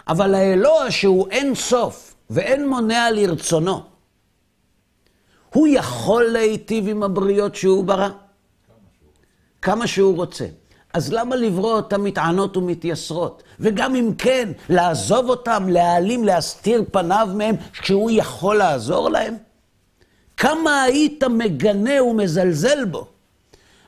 אבל 0.09 0.35
האלוה 0.35 0.91
שהוא 0.91 1.29
אין 1.31 1.55
סוף 1.55 2.15
ואין 2.31 2.69
מונע 2.69 3.11
לרצונו, 3.11 3.83
הוא 5.55 5.69
יכול 5.71 6.25
להיטיב 6.25 6.89
עם 6.89 7.03
הבריות 7.03 7.55
שהוא 7.55 7.85
ברא. 7.85 8.09
כמה 9.63 9.87
שהוא 9.87 10.17
רוצה. 10.17 10.47
אז 10.93 11.13
למה 11.13 11.37
לברוא 11.37 11.73
אותם 11.73 12.05
מתענות 12.05 12.57
ומתייסרות? 12.57 13.43
וגם 13.61 13.95
אם 13.95 14.13
כן, 14.19 14.53
לעזוב 14.69 15.29
אותם, 15.29 15.69
להעלים, 15.69 16.25
להסתיר 16.25 16.85
פניו 16.93 17.29
מהם, 17.35 17.55
כשהוא 17.73 18.11
יכול 18.11 18.57
לעזור 18.57 19.11
להם? 19.11 19.37
כמה 20.37 20.83
היית 20.83 21.25
מגנה 21.25 22.03
ומזלזל 22.03 22.85
בו? 22.85 23.07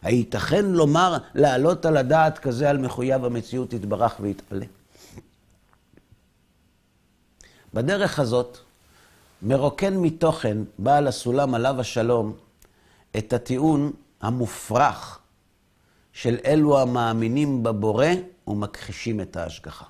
הייתכן 0.03 0.65
לומר, 0.65 1.17
להעלות 1.35 1.87
על 1.87 1.97
הדעת 1.97 2.39
כזה 2.39 2.71
על 2.71 2.79
מחויב 2.79 3.25
המציאות 3.25 3.73
יתברך 3.73 4.17
ויתעלה? 4.21 4.67
בדרך 7.75 8.19
הזאת, 8.19 8.59
מרוקן 9.43 9.97
מתוכן 9.97 10.59
בעל 10.79 11.07
הסולם 11.07 11.55
עליו 11.55 11.81
השלום 11.81 12.33
את 13.19 13.33
הטיעון 13.33 13.93
המופרך 14.21 15.19
של 16.13 16.37
אלו 16.45 16.81
המאמינים 16.81 17.63
בבורא 17.63 18.07
ומכחישים 18.47 19.21
את 19.21 19.37
ההשגחה. 19.37 19.85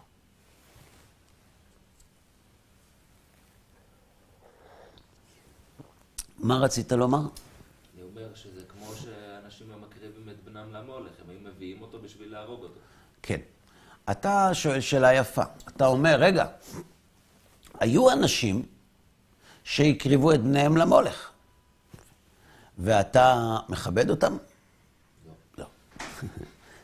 מה 6.38 6.58
רצית 6.58 6.92
לומר? 6.92 7.18
אני 7.18 8.02
אומר 8.02 8.34
שזה 8.34 8.60
כמו 8.68 8.94
שאנשים 8.94 9.70
לא 9.70 9.76
מקריבים 9.78 10.28
את 10.28 10.44
בנם 10.44 10.72
למולך, 10.72 11.12
הם 11.24 11.30
היו 11.30 11.38
מביאים 11.54 11.82
אותו 11.82 11.98
בשביל 12.02 12.32
להרוג 12.32 12.62
אותו. 12.62 12.80
כן. 13.22 13.40
אתה 14.10 14.50
שואל 14.52 14.80
שאלה 14.80 15.14
יפה. 15.14 15.42
אתה 15.68 15.86
אומר, 15.86 16.16
רגע, 16.18 16.46
היו 17.80 18.12
אנשים 18.12 18.66
שהקריבו 19.64 20.32
את 20.32 20.42
בניהם 20.42 20.76
למולך, 20.76 21.30
ואתה 22.78 23.56
מכבד 23.68 24.10
אותם? 24.10 24.36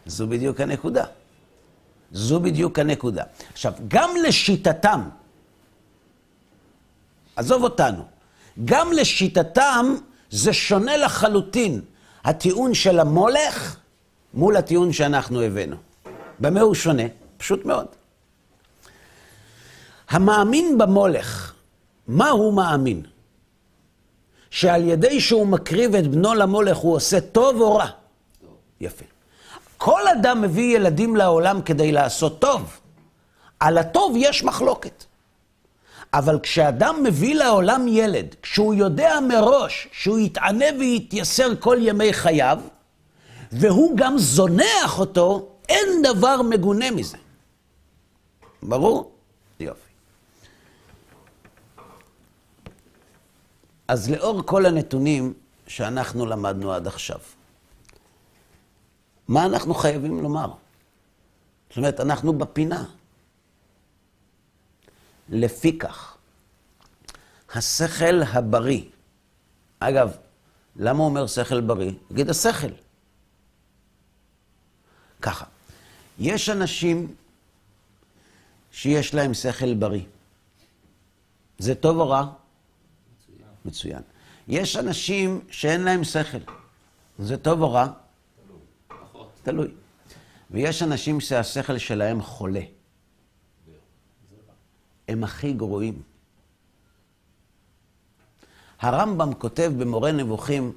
זו 0.08 0.26
בדיוק 0.26 0.60
הנקודה. 0.60 1.04
זו 2.12 2.40
בדיוק 2.40 2.78
הנקודה. 2.78 3.24
עכשיו, 3.52 3.72
גם 3.88 4.10
לשיטתם, 4.28 5.00
עזוב 7.36 7.62
אותנו, 7.62 8.04
גם 8.64 8.92
לשיטתם 8.92 9.94
זה 10.30 10.52
שונה 10.52 10.96
לחלוטין 10.96 11.80
הטיעון 12.24 12.74
של 12.74 13.00
המולך 13.00 13.76
מול 14.34 14.56
הטיעון 14.56 14.92
שאנחנו 14.92 15.42
הבאנו. 15.42 15.76
במה 16.40 16.60
הוא 16.60 16.74
שונה? 16.74 17.02
פשוט 17.36 17.64
מאוד. 17.64 17.86
המאמין 20.10 20.78
במולך, 20.78 21.52
מה 22.08 22.28
הוא 22.28 22.54
מאמין? 22.54 23.02
שעל 24.50 24.88
ידי 24.88 25.20
שהוא 25.20 25.46
מקריב 25.46 25.94
את 25.94 26.06
בנו 26.06 26.34
למולך 26.34 26.76
הוא 26.76 26.94
עושה 26.94 27.20
טוב 27.20 27.60
או 27.60 27.76
רע? 27.76 27.86
טוב. 27.86 28.56
יפה. 28.80 29.04
כל 29.78 30.08
אדם 30.08 30.42
מביא 30.42 30.76
ילדים 30.76 31.16
לעולם 31.16 31.62
כדי 31.62 31.92
לעשות 31.92 32.40
טוב. 32.40 32.80
על 33.60 33.78
הטוב 33.78 34.14
יש 34.16 34.44
מחלוקת. 34.44 35.04
אבל 36.14 36.38
כשאדם 36.42 37.02
מביא 37.04 37.34
לעולם 37.34 37.88
ילד, 37.88 38.34
כשהוא 38.42 38.74
יודע 38.74 39.18
מראש 39.28 39.88
שהוא 39.92 40.18
יתענה 40.18 40.64
ויתייסר 40.78 41.56
כל 41.60 41.76
ימי 41.80 42.12
חייו, 42.12 42.58
והוא 43.52 43.96
גם 43.96 44.18
זונח 44.18 44.98
אותו, 44.98 45.48
אין 45.68 46.02
דבר 46.02 46.42
מגונה 46.42 46.90
מזה. 46.90 47.16
ברור? 48.62 49.10
יופי. 49.60 49.80
אז 53.88 54.10
לאור 54.10 54.42
כל 54.46 54.66
הנתונים 54.66 55.32
שאנחנו 55.66 56.26
למדנו 56.26 56.72
עד 56.72 56.86
עכשיו, 56.86 57.18
מה 59.28 59.46
אנחנו 59.46 59.74
חייבים 59.74 60.22
לומר? 60.22 60.52
זאת 61.68 61.76
אומרת, 61.76 62.00
אנחנו 62.00 62.32
בפינה. 62.32 62.84
לפיכך, 65.28 66.16
השכל 67.54 68.22
הבריא, 68.22 68.82
אגב, 69.78 70.16
למה 70.76 70.98
הוא 70.98 71.06
אומר 71.06 71.26
שכל 71.26 71.60
בריא? 71.60 71.92
נגיד 72.10 72.30
השכל. 72.30 72.72
ככה, 75.22 75.44
יש 76.18 76.48
אנשים 76.48 77.14
שיש 78.72 79.14
להם 79.14 79.34
שכל 79.34 79.74
בריא. 79.74 80.04
זה 81.58 81.74
טוב 81.74 81.98
או 81.98 82.08
רע? 82.08 82.22
מצוין. 82.22 83.48
מצוין. 83.64 84.02
יש 84.48 84.76
אנשים 84.76 85.40
שאין 85.50 85.80
להם 85.80 86.04
שכל. 86.04 86.38
זה 87.18 87.36
טוב 87.36 87.62
או 87.62 87.72
רע? 87.72 87.88
תלוי. 89.48 89.68
ויש 90.50 90.82
אנשים 90.82 91.20
שהשכל 91.20 91.78
שלהם 91.78 92.22
חולה. 92.22 92.61
הם 95.08 95.24
הכי 95.24 95.52
גרועים. 95.52 96.02
הרמב"ם 98.80 99.34
כותב 99.34 99.72
במורה 99.78 100.12
נבוכים, 100.12 100.72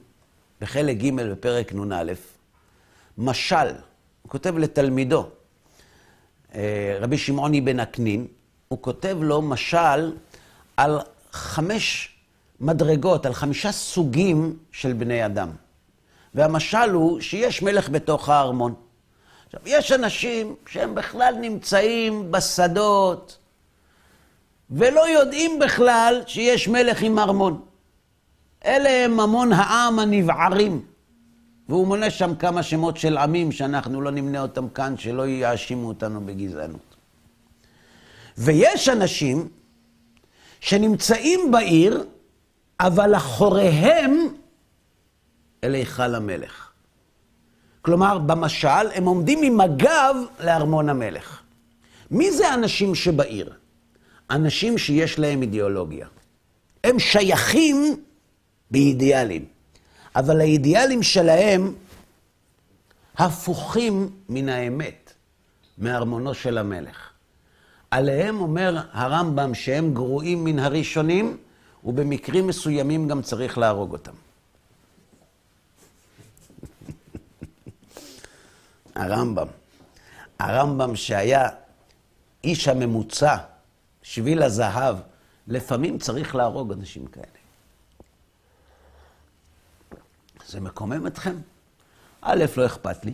בחלק 0.61 0.97
ג' 0.97 1.15
בפרק 1.15 1.73
נ"א, 1.73 2.13
משל, 3.17 3.67
הוא 4.21 4.29
כותב 4.29 4.57
לתלמידו, 4.57 5.29
אה, 6.55 6.97
רבי 7.01 7.17
שמעוני 7.17 7.61
בן 7.61 7.79
עקנין, 7.79 8.27
הוא 8.67 8.81
כותב 8.81 9.17
לו 9.21 9.41
משל 9.41 10.15
על 10.77 10.99
חמש 11.31 12.15
מדרגות, 12.59 13.25
על 13.25 13.33
חמישה 13.33 13.71
סוגים 13.71 14.57
של 14.71 14.93
בני 14.93 15.25
אדם. 15.25 15.49
והמשל 16.35 16.89
הוא 16.91 17.19
שיש 17.21 17.61
מלך 17.61 17.89
בתוך 17.89 18.29
הארמון. 18.29 18.73
עכשיו, 19.45 19.61
יש 19.65 19.91
אנשים 19.91 20.55
שהם 20.67 20.95
בכלל 20.95 21.35
נמצאים 21.41 22.31
בשדות, 22.31 23.37
ולא 24.69 25.09
יודעים 25.09 25.59
בכלל 25.59 26.23
שיש 26.27 26.67
מלך 26.67 27.01
עם 27.01 27.19
ארמון. 27.19 27.61
אלה 28.65 29.05
הם 29.05 29.13
ממון 29.13 29.53
העם 29.53 29.99
הנבערים. 29.99 30.85
והוא 31.69 31.87
מונה 31.87 32.09
שם 32.09 32.35
כמה 32.35 32.63
שמות 32.63 32.97
של 32.97 33.17
עמים 33.17 33.51
שאנחנו 33.51 34.01
לא 34.01 34.11
נמנה 34.11 34.41
אותם 34.41 34.69
כאן, 34.69 34.97
שלא 34.97 35.27
יאשימו 35.27 35.87
אותנו 35.87 36.21
בגזענות. 36.25 36.95
ויש 38.37 38.89
אנשים 38.89 39.47
שנמצאים 40.59 41.51
בעיר, 41.51 42.03
אבל 42.79 43.15
אחוריהם 43.15 44.27
אל 45.63 45.73
היכל 45.73 46.15
המלך. 46.15 46.71
כלומר, 47.81 48.17
במשל, 48.17 48.67
הם 48.93 49.05
עומדים 49.05 49.43
עם 49.43 49.61
הגב 49.61 50.15
לארמון 50.39 50.89
המלך. 50.89 51.41
מי 52.11 52.31
זה 52.31 52.49
האנשים 52.49 52.95
שבעיר? 52.95 53.53
אנשים 54.31 54.77
שיש 54.77 55.19
להם 55.19 55.41
אידיאולוגיה. 55.41 56.07
הם 56.83 56.99
שייכים 56.99 58.03
באידיאלים, 58.71 59.45
אבל 60.15 60.41
האידיאלים 60.41 61.03
שלהם 61.03 61.73
הפוכים 63.17 64.09
מן 64.29 64.49
האמת, 64.49 65.13
מארמונו 65.77 66.33
של 66.33 66.57
המלך. 66.57 67.09
עליהם 67.91 68.41
אומר 68.41 68.77
הרמב"ם 68.91 69.53
שהם 69.53 69.93
גרועים 69.93 70.43
מן 70.43 70.59
הראשונים, 70.59 71.37
ובמקרים 71.83 72.47
מסוימים 72.47 73.07
גם 73.07 73.21
צריך 73.21 73.57
להרוג 73.57 73.91
אותם. 73.91 74.11
הרמב"ם, 78.95 79.47
הרמב"ם 80.39 80.95
שהיה 80.95 81.49
איש 82.43 82.67
הממוצע, 82.67 83.37
שביל 84.03 84.43
הזהב, 84.43 84.97
לפעמים 85.47 85.97
צריך 85.97 86.35
להרוג 86.35 86.71
אנשים 86.71 87.05
כאלה. 87.05 87.25
זה 90.47 90.59
מקומם 90.59 91.07
אתכם? 91.07 91.35
א', 92.21 92.45
לא 92.57 92.65
אכפת 92.65 93.05
לי. 93.05 93.13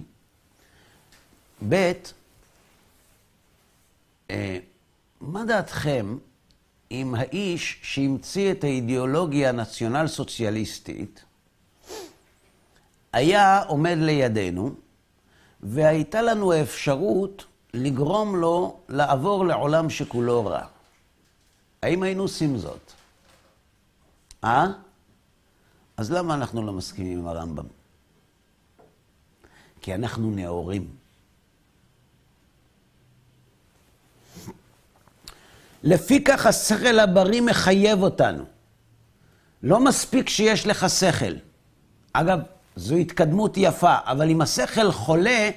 ב', 1.70 1.92
אה, 4.32 4.60
מה 5.22 5.46
דעתכם 5.46 6.18
אם 6.92 7.16
האיש 7.16 7.80
שהמציא 7.84 8.52
את 8.52 8.64
האידיאולוגיה 8.64 9.50
הנציונל-סוציאליסטית 9.50 11.24
היה 13.14 13.64
עומד 13.64 13.98
לידינו, 14.00 14.76
והייתה 15.64 16.22
לנו 16.22 16.54
האפשרות 16.54 17.46
לגרום 17.74 18.36
לו 18.36 18.80
לעבור 18.90 19.46
לעולם 19.46 19.90
שכולו 19.90 20.46
רע. 20.46 20.66
האם 21.82 22.04
היינו 22.04 22.24
עושים 22.24 22.58
זאת? 22.58 22.94
אה? 24.44 24.68
אז 25.98 26.12
למה 26.12 26.34
אנחנו 26.34 26.66
לא 26.66 26.74
מסכימים 26.74 27.20
עם 27.20 27.28
הרמב"ם? 27.28 27.66
כי 29.82 29.96
אנחנו 29.96 30.32
נאורים. 30.32 30.88
לפיכך 35.84 36.46
השכל 36.46 37.00
הבריא 37.00 37.42
מחייב 37.42 38.02
אותנו. 38.02 38.44
לא 39.64 39.80
מספיק 39.80 40.30
שיש 40.30 40.68
לך 40.68 40.90
שכל. 40.90 41.34
אגב, 42.14 42.40
זו 42.78 42.96
התקדמות 42.96 43.54
יפה, 43.58 43.96
אבל 44.06 44.30
אם 44.30 44.42
השכל 44.42 44.92
חולה, 44.92 45.50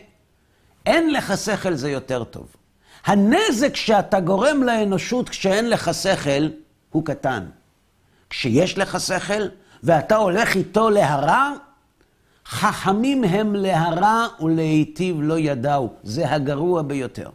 אין 0.87 1.12
לך 1.12 1.38
שכל 1.38 1.74
זה 1.74 1.90
יותר 1.90 2.24
טוב. 2.24 2.46
הנזק 3.06 3.76
שאתה 3.76 4.20
גורם 4.20 4.62
לאנושות 4.62 5.28
כשאין 5.28 5.70
לך 5.70 5.94
שכל, 5.94 6.48
הוא 6.90 7.04
קטן. 7.04 7.46
כשיש 8.30 8.78
לך 8.78 9.00
שכל, 9.00 9.42
ואתה 9.83 10.16
הולך 10.16 10.56
איתו 10.56 10.90
להרע, 10.90 11.52
חכמים 12.46 13.24
הם 13.24 13.54
להרע 13.54 14.26
ולהיטיב 14.40 15.16
לא 15.20 15.38
ידעו. 15.38 15.92
זה 16.02 16.33
הגרוע 16.33 16.83
ביותר. 16.83 17.30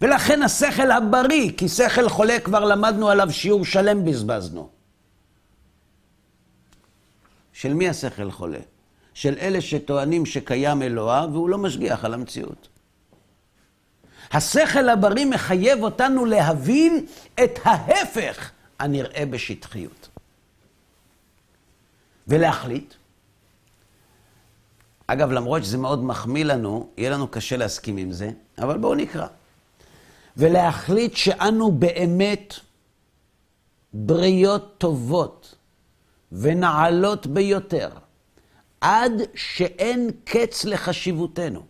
ולכן 0.00 0.42
השכל 0.42 0.90
הבריא, 0.90 1.50
כי 1.56 1.68
שכל 1.68 2.08
חולה 2.08 2.40
כבר 2.40 2.64
למדנו 2.64 3.08
עליו 3.08 3.30
שיעור 3.30 3.64
שלם 3.64 4.04
בזבזנו. 4.04 4.75
של 7.56 7.74
מי 7.74 7.88
השכל 7.88 8.30
חולה? 8.30 8.58
של 9.14 9.34
אלה 9.40 9.60
שטוענים 9.60 10.26
שקיים 10.26 10.82
אלוה 10.82 11.26
והוא 11.32 11.48
לא 11.48 11.58
משגיח 11.58 12.04
על 12.04 12.14
המציאות. 12.14 12.68
השכל 14.32 14.88
הבריא 14.88 15.26
מחייב 15.26 15.82
אותנו 15.82 16.24
להבין 16.24 17.06
את 17.44 17.58
ההפך 17.64 18.50
הנראה 18.78 19.26
בשטחיות. 19.30 20.08
ולהחליט. 22.28 22.94
אגב, 25.06 25.30
למרות 25.30 25.64
שזה 25.64 25.78
מאוד 25.78 26.04
מחמיא 26.04 26.44
לנו, 26.44 26.88
יהיה 26.96 27.10
לנו 27.10 27.28
קשה 27.28 27.56
להסכים 27.56 27.96
עם 27.96 28.12
זה, 28.12 28.30
אבל 28.58 28.78
בואו 28.78 28.94
נקרא. 28.94 29.26
ולהחליט 30.36 31.16
שאנו 31.16 31.72
באמת 31.72 32.54
בריות 33.92 34.74
טובות 34.78 35.55
ונעלות 36.32 37.26
ביותר, 37.26 37.88
עד 38.80 39.12
שאין 39.34 40.10
קץ 40.24 40.64
לחשיבותנו. 40.64 41.60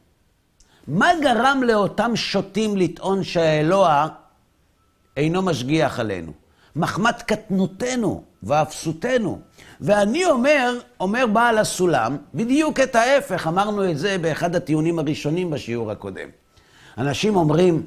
מה 0.89 1.09
גרם 1.23 1.63
לאותם 1.67 2.17
שוטים 2.17 2.77
לטעון 2.77 3.25
שהאלוה 3.25 4.09
אינו 5.17 5.43
משגיח 5.43 6.01
עלינו? 6.01 6.33
מחמת 6.77 7.23
קטנותנו 7.23 8.23
ואפסותנו. 8.43 9.41
ואני 9.81 10.25
אומר, 10.25 10.79
אומר 11.01 11.27
בעל 11.27 11.59
הסולם, 11.59 12.17
בדיוק 12.35 12.81
את 12.81 12.95
ההפך, 12.95 13.47
אמרנו 13.47 13.91
את 13.91 13.99
זה 13.99 14.19
באחד 14.19 14.57
הטיעונים 14.57 14.99
הראשונים 14.99 15.51
בשיעור 15.51 15.91
הקודם. 15.91 16.29
אנשים 16.99 17.37
אומרים, 17.37 17.83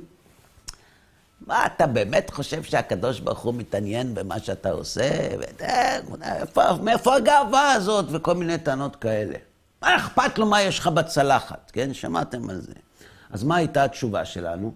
מה, 1.49 1.65
אתה 1.65 1.87
באמת 1.87 2.29
חושב 2.29 2.63
שהקדוש 2.63 3.19
ברוך 3.19 3.39
הוא 3.39 3.53
מתעניין 3.53 4.13
במה 4.13 4.39
שאתה 4.39 4.71
עושה? 4.71 5.29
מאיפה, 6.19 6.61
מאיפה 6.83 7.15
הגאווה 7.15 7.71
הזאת? 7.71 8.05
וכל 8.11 8.35
מיני 8.35 8.57
טענות 8.57 8.95
כאלה. 8.95 9.37
מה 9.81 9.95
אכפת 9.95 10.37
לו 10.37 10.45
מה 10.45 10.61
יש 10.61 10.79
לך 10.79 10.87
בצלחת, 10.87 11.71
כן? 11.71 11.93
שמעתם 11.93 12.49
על 12.49 12.61
זה. 12.61 12.73
אז 13.29 13.43
מה 13.43 13.55
הייתה 13.55 13.83
התשובה 13.83 14.25
שלנו? 14.25 14.73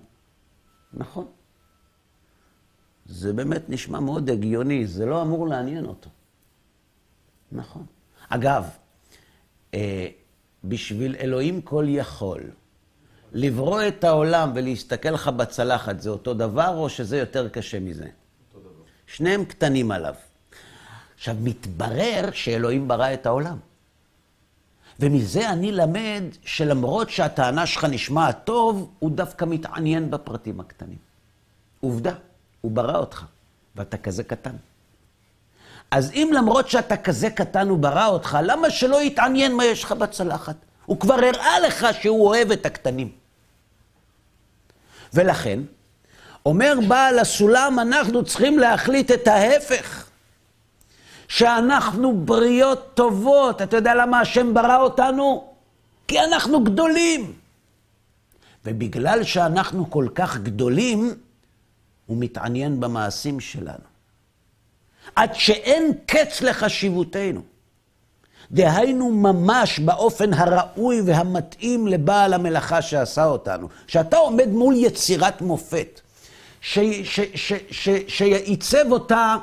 נכון. 0.93 1.25
זה 3.05 3.33
באמת 3.33 3.69
נשמע 3.69 3.99
מאוד 3.99 4.29
הגיוני, 4.29 4.87
זה 4.87 5.05
לא 5.05 5.21
אמור 5.21 5.47
לעניין 5.47 5.85
אותו. 5.85 6.09
נכון. 7.51 7.85
אגב, 8.29 8.69
אה, 9.73 10.07
בשביל 10.63 11.15
אלוהים 11.19 11.61
כל 11.61 11.85
יכול, 11.87 12.41
לברוא 13.33 13.81
את 13.87 14.03
העולם 14.03 14.51
ולהסתכל 14.55 15.09
לך 15.09 15.27
בצלחת 15.27 16.01
זה 16.01 16.09
אותו 16.09 16.33
דבר, 16.33 16.77
או 16.77 16.89
שזה 16.89 17.17
יותר 17.17 17.49
קשה 17.49 17.79
מזה? 17.79 18.03
אותו 18.03 18.69
דבר. 18.69 18.83
שניהם 19.07 19.45
קטנים 19.45 19.91
עליו. 19.91 20.13
עכשיו, 21.15 21.35
מתברר 21.43 22.29
שאלוהים 22.31 22.87
ברא 22.87 23.13
את 23.13 23.25
העולם. 23.25 23.57
ומזה 24.99 25.49
אני 25.49 25.71
למד 25.71 26.23
שלמרות 26.45 27.09
שהטענה 27.09 27.65
שלך 27.65 27.83
נשמעת 27.83 28.37
טוב, 28.43 28.91
הוא 28.99 29.11
דווקא 29.11 29.45
מתעניין 29.45 30.11
בפרטים 30.11 30.59
הקטנים. 30.59 30.97
עובדה, 31.79 32.13
הוא 32.61 32.71
ברא 32.71 32.97
אותך, 32.97 33.25
ואתה 33.75 33.97
כזה 33.97 34.23
קטן. 34.23 34.55
אז 35.91 36.11
אם 36.11 36.31
למרות 36.35 36.69
שאתה 36.69 36.97
כזה 36.97 37.29
קטן 37.29 37.69
הוא 37.69 37.77
ברא 37.77 38.07
אותך, 38.07 38.37
למה 38.43 38.69
שלא 38.69 39.01
יתעניין 39.01 39.55
מה 39.55 39.65
יש 39.65 39.83
לך 39.83 39.91
בצלחת? 39.91 40.55
הוא 40.85 40.99
כבר 40.99 41.13
הראה 41.13 41.59
לך 41.59 41.87
שהוא 42.01 42.27
אוהב 42.27 42.51
את 42.51 42.65
הקטנים. 42.65 43.22
ולכן, 45.13 45.59
אומר 46.45 46.73
בעל 46.87 47.19
הסולם, 47.19 47.79
אנחנו 47.79 48.25
צריכים 48.25 48.59
להחליט 48.59 49.11
את 49.11 49.27
ההפך. 49.27 50.09
שאנחנו 51.27 52.25
בריות 52.25 52.91
טובות. 52.93 53.61
אתה 53.61 53.77
יודע 53.77 53.95
למה 53.95 54.19
השם 54.19 54.53
ברא 54.53 54.77
אותנו? 54.77 55.53
כי 56.07 56.19
אנחנו 56.19 56.63
גדולים. 56.63 57.33
ובגלל 58.65 59.23
שאנחנו 59.23 59.89
כל 59.89 60.07
כך 60.15 60.37
גדולים, 60.37 61.13
הוא 62.05 62.17
מתעניין 62.19 62.79
במעשים 62.79 63.39
שלנו. 63.39 63.87
עד 65.15 65.33
שאין 65.33 65.91
קץ 66.05 66.41
לחשיבותנו. 66.41 67.41
דהיינו 68.53 69.11
ממש 69.11 69.79
באופן 69.79 70.33
הראוי 70.33 71.01
והמתאים 71.05 71.87
לבעל 71.87 72.33
המלאכה 72.33 72.81
שעשה 72.81 73.25
אותנו. 73.25 73.67
שאתה 73.87 74.17
עומד 74.17 74.49
מול 74.49 74.75
יצירת 74.77 75.41
מופת, 75.41 76.01
שעיצב 78.07 78.91
אותה 78.91 79.35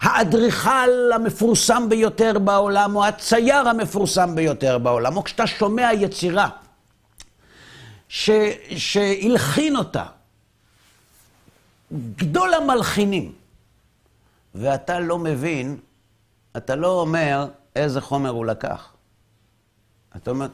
האדריכל 0.00 1.12
המפורסם 1.14 1.88
ביותר 1.88 2.38
בעולם, 2.38 2.96
או 2.96 3.04
הצייר 3.04 3.68
המפורסם 3.68 4.34
ביותר 4.34 4.78
בעולם, 4.78 5.16
או 5.16 5.24
כשאתה 5.24 5.46
שומע 5.46 5.92
יצירה 5.92 6.48
שהלחין 8.08 9.76
אותה, 9.76 10.04
גדול 12.16 12.54
המלחינים, 12.54 13.32
ואתה 14.54 15.00
לא 15.00 15.18
מבין, 15.18 15.76
אתה 16.56 16.76
לא 16.76 17.00
אומר 17.00 17.46
איזה 17.76 18.00
חומר 18.00 18.30
הוא 18.30 18.46
לקח. 18.46 18.92
אתה 20.16 20.30
אומר, 20.30 20.46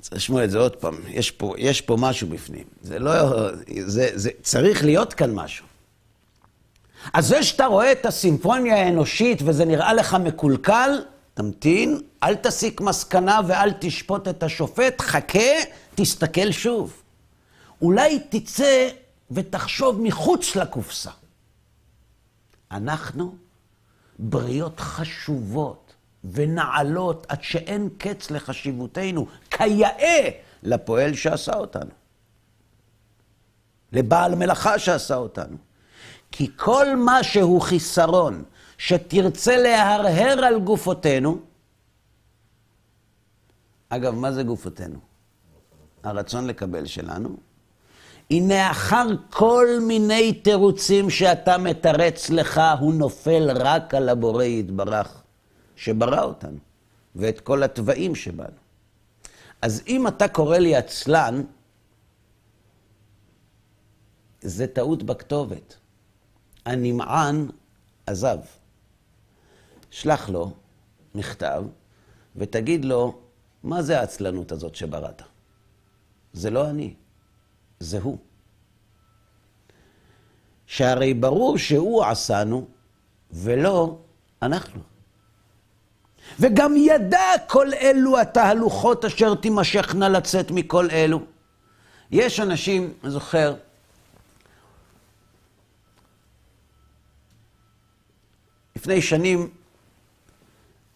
צריך 0.00 0.16
לשמוע 0.16 0.44
את 0.44 0.50
זה 0.50 0.58
עוד 0.58 0.76
פעם, 0.76 0.94
יש 1.08 1.30
פה, 1.30 1.54
יש 1.58 1.80
פה 1.80 1.96
משהו 2.00 2.28
בפנים. 2.28 2.64
זה 2.82 2.98
לא, 2.98 3.12
זה, 3.86 4.10
זה, 4.14 4.30
צריך 4.42 4.84
להיות 4.84 5.14
כאן 5.14 5.34
משהו. 5.34 5.66
אז 7.14 7.26
זה 7.26 7.42
שאתה 7.42 7.66
רואה 7.66 7.92
את 7.92 8.06
הסימפוניה 8.06 8.76
האנושית 8.76 9.42
וזה 9.44 9.64
נראה 9.64 9.94
לך 9.94 10.14
מקולקל, 10.14 10.90
תמתין, 11.34 12.00
אל 12.22 12.34
תסיק 12.34 12.80
מסקנה 12.80 13.40
ואל 13.46 13.72
תשפוט 13.80 14.28
את 14.28 14.42
השופט, 14.42 15.00
חכה, 15.00 15.50
תסתכל 15.94 16.50
שוב. 16.50 17.02
אולי 17.82 18.18
תצא 18.28 18.88
ותחשוב 19.30 20.00
מחוץ 20.00 20.56
לקופסה. 20.56 21.10
אנחנו 22.70 23.34
בריות 24.18 24.80
חשובות 24.80 25.94
ונעלות 26.24 27.26
עד 27.28 27.42
שאין 27.42 27.88
קץ 27.98 28.30
לחשיבותנו, 28.30 29.26
כיאה 29.50 30.28
לפועל 30.62 31.14
שעשה 31.14 31.54
אותנו, 31.56 31.90
לבעל 33.92 34.34
מלאכה 34.34 34.78
שעשה 34.78 35.16
אותנו. 35.16 35.56
כי 36.32 36.50
כל 36.56 36.96
מה 36.96 37.22
שהוא 37.22 37.60
חיסרון, 37.60 38.44
שתרצה 38.78 39.56
להרהר 39.56 40.44
על 40.44 40.60
גופותינו, 40.60 41.38
אגב, 43.88 44.14
מה 44.14 44.32
זה 44.32 44.42
גופותינו? 44.42 44.98
הרצון 46.02 46.46
לקבל 46.46 46.86
שלנו. 46.86 47.36
הנה 48.30 48.70
אחר 48.70 49.06
כל 49.30 49.66
מיני 49.82 50.32
תירוצים 50.32 51.10
שאתה 51.10 51.58
מתרץ 51.58 52.30
לך, 52.30 52.60
הוא 52.80 52.94
נופל 52.94 53.50
רק 53.54 53.94
על 53.94 54.08
הבורא 54.08 54.44
יתברך, 54.44 55.22
שברא 55.76 56.22
אותנו, 56.22 56.58
ואת 57.16 57.40
כל 57.40 57.62
התוואים 57.62 58.14
שבנו. 58.14 58.56
אז 59.62 59.82
אם 59.86 60.08
אתה 60.08 60.28
קורא 60.28 60.58
לי 60.58 60.76
עצלן, 60.76 61.42
זה 64.40 64.66
טעות 64.66 65.02
בכתובת. 65.02 65.76
הנמען 66.66 67.48
עזב. 68.06 68.38
שלח 69.90 70.28
לו 70.28 70.50
מכתב 71.14 71.64
ותגיד 72.36 72.84
לו, 72.84 73.18
מה 73.62 73.82
זה 73.82 74.00
העצלנות 74.00 74.52
הזאת 74.52 74.74
שבראת? 74.74 75.22
זה 76.32 76.50
לא 76.50 76.70
אני, 76.70 76.94
זה 77.80 77.98
הוא. 78.02 78.18
שהרי 80.66 81.14
ברור 81.14 81.58
שהוא 81.58 82.04
עשנו 82.04 82.66
ולא 83.32 83.98
אנחנו. 84.42 84.80
וגם 86.40 86.74
ידע 86.76 87.20
כל 87.46 87.74
אלו 87.74 88.20
התהלוכות 88.20 89.04
אשר 89.04 89.34
תימשכנה 89.34 90.08
לצאת 90.08 90.50
מכל 90.50 90.88
אלו. 90.90 91.20
יש 92.10 92.40
אנשים, 92.40 92.92
אני 93.04 93.10
זוכר, 93.10 93.54
לפני 98.76 99.02
שנים 99.02 99.50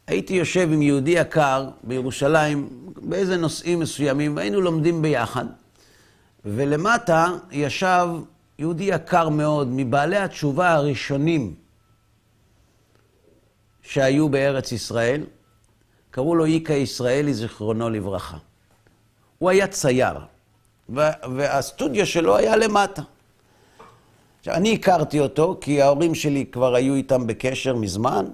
הייתי 0.06 0.34
יושב 0.34 0.68
עם 0.72 0.82
יהודי 0.82 1.10
יקר 1.10 1.70
בירושלים 1.82 2.68
באיזה 2.96 3.36
נושאים 3.36 3.80
מסוימים, 3.80 4.36
והיינו 4.36 4.60
לומדים 4.60 5.02
ביחד. 5.02 5.44
ולמטה 6.44 7.26
ישב 7.50 8.08
יהודי 8.58 8.84
יקר 8.84 9.28
מאוד, 9.28 9.68
מבעלי 9.70 10.16
התשובה 10.16 10.70
הראשונים 10.72 11.54
שהיו 13.82 14.28
בארץ 14.28 14.72
ישראל, 14.72 15.22
קראו 16.10 16.34
לו 16.34 16.46
ייקה 16.46 16.74
ישראלי, 16.74 17.34
זיכרונו 17.34 17.90
לברכה. 17.90 18.36
הוא 19.38 19.50
היה 19.50 19.66
צייר, 19.66 20.18
והסטודיו 21.36 22.06
שלו 22.06 22.36
היה 22.36 22.56
למטה. 22.56 23.02
עכשיו, 24.38 24.54
אני 24.54 24.74
הכרתי 24.74 25.20
אותו, 25.20 25.58
כי 25.60 25.82
ההורים 25.82 26.14
שלי 26.14 26.46
כבר 26.52 26.74
היו 26.74 26.94
איתם 26.94 27.26
בקשר 27.26 27.76
מזמן, 27.76 28.26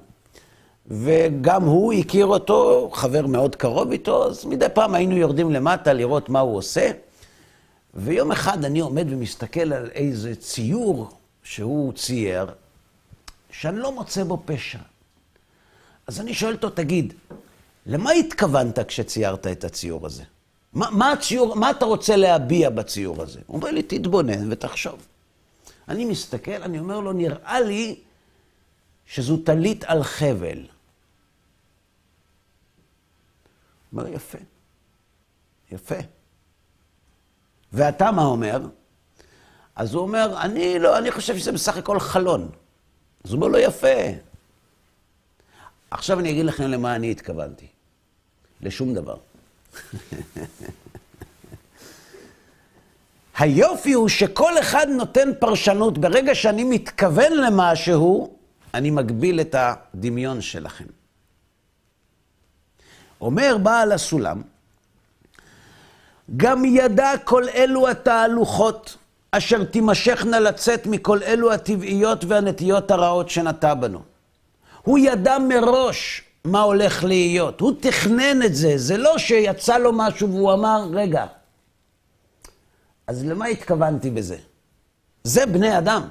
וגם 0.87 1.63
הוא 1.63 1.93
הכיר 1.93 2.27
אותו, 2.27 2.91
חבר 2.93 3.27
מאוד 3.27 3.57
קרוב 3.57 3.91
איתו, 3.91 4.27
אז 4.27 4.45
מדי 4.45 4.67
פעם 4.75 4.95
היינו 4.95 5.17
יורדים 5.17 5.51
למטה 5.51 5.93
לראות 5.93 6.29
מה 6.29 6.41
הוא 6.41 6.57
עושה. 6.57 6.91
ויום 7.97 8.33
אחד 8.33 8.65
אני 8.65 8.81
עומד 8.81 9.07
ומסתכל 9.09 9.73
על 9.73 9.91
איזה 9.91 10.35
ציור 10.35 11.19
שהוא 11.43 11.93
צייר, 11.93 12.47
שאני 13.51 13.79
לא 13.79 13.93
מוצא 13.93 14.25
בו 14.25 14.43
פשע. 14.45 14.79
אז 16.07 16.21
אני 16.21 16.35
שואל 16.35 16.55
אותו, 16.55 16.71
תגיד, 16.71 17.15
למה 17.87 18.11
התכוונת 18.11 18.79
כשציירת 18.79 19.47
את 19.47 19.65
הציור 19.65 20.07
הזה? 20.07 20.25
מה, 20.73 20.91
מה, 20.91 21.13
הציור, 21.13 21.57
מה 21.57 21.71
אתה 21.71 21.85
רוצה 21.85 22.17
להביע 22.17 22.71
בציור 22.71 23.23
הזה? 23.23 23.41
הוא 23.47 23.57
אומר 23.57 23.71
לי, 23.71 23.83
תתבונן 23.83 24.53
ותחשוב. 24.53 25.07
אני 25.89 26.05
מסתכל, 26.05 26.63
אני 26.63 26.79
אומר 26.79 27.01
לו, 27.01 27.13
נראה 27.13 27.61
לי 27.61 28.01
שזו 29.07 29.37
טלית 29.37 29.85
על 29.85 30.03
חבל. 30.03 30.59
הוא 33.91 34.01
אומר, 34.01 34.09
יפה. 34.09 34.39
יפה. 35.73 36.16
ואתה 37.73 38.11
מה 38.11 38.25
אומר? 38.25 38.61
אז 39.77 39.95
הוא 39.95 40.03
אומר, 40.03 40.41
אני 40.41 40.79
לא, 40.79 40.99
אני 40.99 41.11
חושב 41.11 41.39
שזה 41.39 41.53
בסך 41.53 41.77
הכל 41.77 42.01
חלון. 42.01 42.51
אז 43.25 43.31
הוא 43.31 43.37
אומר 43.37 43.49
לו, 43.49 43.59
יפה. 43.59 43.97
עכשיו 45.91 46.21
אני 46.21 46.31
אגיד 46.31 46.45
לכם 46.45 46.65
למה 46.65 46.97
אני 46.97 47.11
התכוונתי. 47.11 47.67
לשום 48.61 48.95
דבר. 48.95 49.17
היופי 53.39 53.93
הוא 53.93 54.09
שכל 54.09 54.59
אחד 54.59 54.87
נותן 54.89 55.29
פרשנות. 55.39 55.99
ברגע 55.99 56.35
שאני 56.35 56.65
מתכוון 56.65 57.33
למשהו, 57.33 58.37
אני 58.75 58.91
מגביל 58.91 59.41
את 59.41 59.55
הדמיון 59.59 60.41
שלכם. 60.41 60.85
אומר 63.21 63.57
בעל 63.63 63.93
הסולם, 63.93 64.43
גם 66.37 66.65
ידע 66.65 67.13
כל 67.25 67.49
אלו 67.49 67.89
התהלוכות 67.89 68.97
אשר 69.31 69.65
תימשכנה 69.65 70.41
לצאת 70.41 70.87
מכל 70.87 71.23
אלו 71.23 71.53
הטבעיות 71.53 72.25
והנטיות 72.25 72.91
הרעות 72.91 73.31
שנטע 73.31 73.75
בנו. 73.75 74.03
הוא 74.83 74.99
ידע 74.99 75.39
מראש 75.39 76.23
מה 76.45 76.61
הולך 76.61 77.05
להיות, 77.05 77.61
הוא 77.61 77.73
תכנן 77.81 78.43
את 78.43 78.55
זה, 78.55 78.73
זה 78.77 78.97
לא 78.97 79.19
שיצא 79.19 79.79
לו 79.79 79.93
משהו 79.93 80.29
והוא 80.33 80.53
אמר, 80.53 80.89
רגע, 80.93 81.27
אז 83.07 83.25
למה 83.25 83.47
התכוונתי 83.47 84.11
בזה? 84.11 84.37
זה 85.25 85.47
בני 85.47 85.79
אדם. 85.79 86.09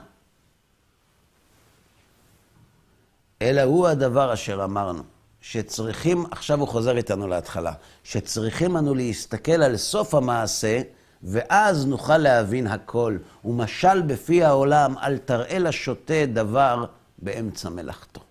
אלא 3.42 3.62
הוא 3.62 3.88
הדבר 3.88 4.34
אשר 4.34 4.64
אמרנו, 4.64 5.04
שצריכים, 5.48 6.26
עכשיו 6.32 6.60
הוא 6.60 6.68
חוזר 6.68 6.98
איתנו 6.98 7.28
להתחלה, 7.28 7.74
שצריכים 8.04 8.78
אנו 8.78 8.96
להסתכל 8.96 9.62
על 9.62 9.78
סוף 9.78 10.16
המעשה, 10.16 10.82
ואז 11.24 11.86
נוכל 11.86 12.18
להבין 12.18 12.68
הכל. 12.68 13.18
ומשל 13.46 14.02
בפי 14.02 14.44
העולם, 14.44 14.98
אל 14.98 15.18
תראה 15.18 15.60
לשוטה 15.60 16.26
דבר 16.34 16.86
באמצע 17.18 17.70
מלאכתו. 17.70 18.22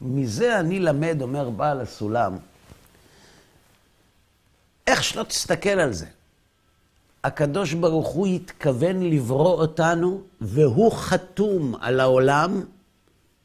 מזה 0.00 0.60
אני 0.60 0.80
למד, 0.80 1.22
אומר 1.22 1.50
בעל 1.50 1.80
הסולם, 1.80 2.36
איך 4.86 5.04
שלא 5.04 5.22
תסתכל 5.22 5.68
על 5.68 5.92
זה. 5.92 6.06
הקדוש 7.24 7.72
ברוך 7.72 8.08
הוא 8.08 8.26
התכוון 8.26 9.02
לברוא 9.02 9.60
אותנו, 9.60 10.22
והוא 10.40 10.92
חתום 10.92 11.74
על 11.80 12.00
העולם 12.00 12.62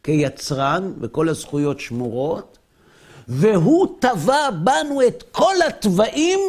כיצרן, 0.04 0.94
וכל 1.02 1.30
הזכויות 1.30 1.80
שמורות, 1.80 2.58
והוא 3.28 3.88
טבע 4.00 4.50
בנו 4.64 5.08
את 5.08 5.24
כל 5.32 5.56
התוואים 5.68 6.40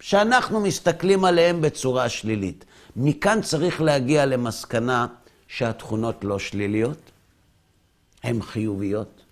שאנחנו 0.00 0.60
מסתכלים 0.60 1.24
עליהם 1.24 1.60
בצורה 1.60 2.08
שלילית. 2.08 2.64
מכאן 2.96 3.42
צריך 3.42 3.80
להגיע 3.82 4.26
למסקנה 4.26 5.06
שהתכונות 5.48 6.24
לא 6.24 6.38
שליליות, 6.38 6.98
הן 8.24 8.42
חיוביות. 8.42 9.22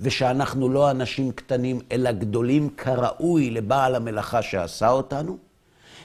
ושאנחנו 0.00 0.68
לא 0.68 0.90
אנשים 0.90 1.32
קטנים, 1.32 1.80
אלא 1.92 2.12
גדולים 2.12 2.70
כראוי 2.70 3.50
לבעל 3.50 3.94
המלאכה 3.94 4.42
שעשה 4.42 4.90
אותנו, 4.90 5.38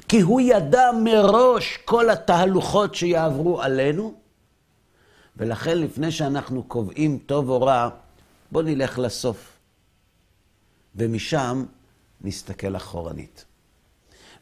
כי 0.08 0.22
הוא 0.22 0.42
ידע 0.42 0.92
מראש 1.04 1.80
כל 1.86 2.10
התהלוכות 2.10 2.96
שיעברו 2.96 3.62
עלינו, 3.62 4.14
ולכן 5.38 5.78
לפני 5.78 6.12
שאנחנו 6.12 6.64
קובעים 6.64 7.20
טוב 7.26 7.50
או 7.50 7.62
רע, 7.62 7.90
בואו 8.52 8.66
נלך 8.66 9.00
לסוף, 9.00 9.58
ומשם 10.96 11.66
נסתכל 12.22 12.76
אחורנית. 12.76 13.46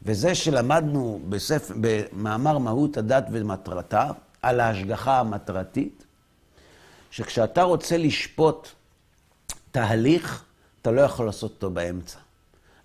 וזה 0.02 0.34
שלמדנו 0.34 1.20
בספר, 1.28 1.74
במאמר 1.80 2.58
מהות 2.58 2.96
הדת 2.96 3.24
ומטרתה, 3.32 4.10
על 4.42 4.60
ההשגחה 4.60 5.20
המטרתית, 5.20 6.04
שכשאתה 7.10 7.62
רוצה 7.62 7.96
לשפוט 7.96 8.68
תהליך, 9.70 10.44
אתה 10.82 10.90
לא 10.90 11.00
יכול 11.00 11.26
לעשות 11.26 11.50
אותו 11.50 11.70
באמצע. 11.70 12.18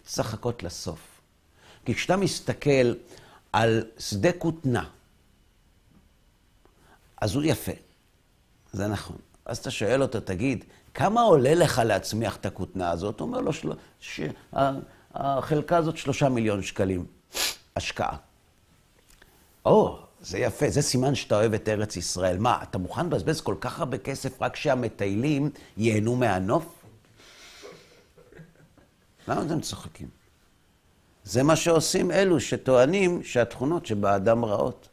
צריך 0.05 0.27
לחכות 0.27 0.63
לסוף. 0.63 0.99
כי 1.85 1.95
כשאתה 1.95 2.17
מסתכל 2.17 2.93
על 3.53 3.83
שדה 3.99 4.31
כותנה, 4.31 4.89
אז 7.21 7.35
הוא 7.35 7.43
יפה, 7.45 7.71
זה 8.73 8.87
נכון. 8.87 9.17
אז 9.45 9.57
אתה 9.57 9.71
שואל 9.71 10.01
אותו, 10.01 10.19
תגיד, 10.19 10.65
כמה 10.93 11.21
עולה 11.21 11.55
לך 11.55 11.81
להצמיח 11.85 12.35
את 12.35 12.45
הכותנה 12.45 12.91
הזאת? 12.91 13.19
הוא 13.19 13.27
אומר 13.27 13.41
לו, 13.41 13.53
של... 13.53 13.71
ש... 13.99 14.21
החלקה 15.13 15.77
הזאת 15.77 15.97
שלושה 15.97 16.29
מיליון 16.29 16.61
שקלים 16.61 17.05
השקעה. 17.75 18.17
או, 19.65 19.99
זה 20.21 20.37
יפה, 20.37 20.69
זה 20.69 20.81
סימן 20.81 21.15
שאתה 21.15 21.35
אוהב 21.35 21.53
את 21.53 21.69
ארץ 21.69 21.97
ישראל. 21.97 22.37
מה, 22.37 22.63
אתה 22.63 22.77
מוכן 22.77 23.05
לבזבז 23.05 23.41
כל 23.41 23.55
כך 23.59 23.79
הרבה 23.79 23.97
כסף 23.97 24.41
רק 24.41 24.55
שהמטיילים 24.55 25.49
ייהנו 25.77 26.15
מהנוף? 26.15 26.65
למה 29.27 29.41
אתם 29.41 29.61
צוחקים? 29.61 30.07
זה 31.23 31.43
מה 31.43 31.55
שעושים 31.55 32.11
אלו 32.11 32.39
שטוענים 32.39 33.23
שהתכונות 33.23 33.85
שבאדם 33.85 34.45
רעות. 34.45 34.87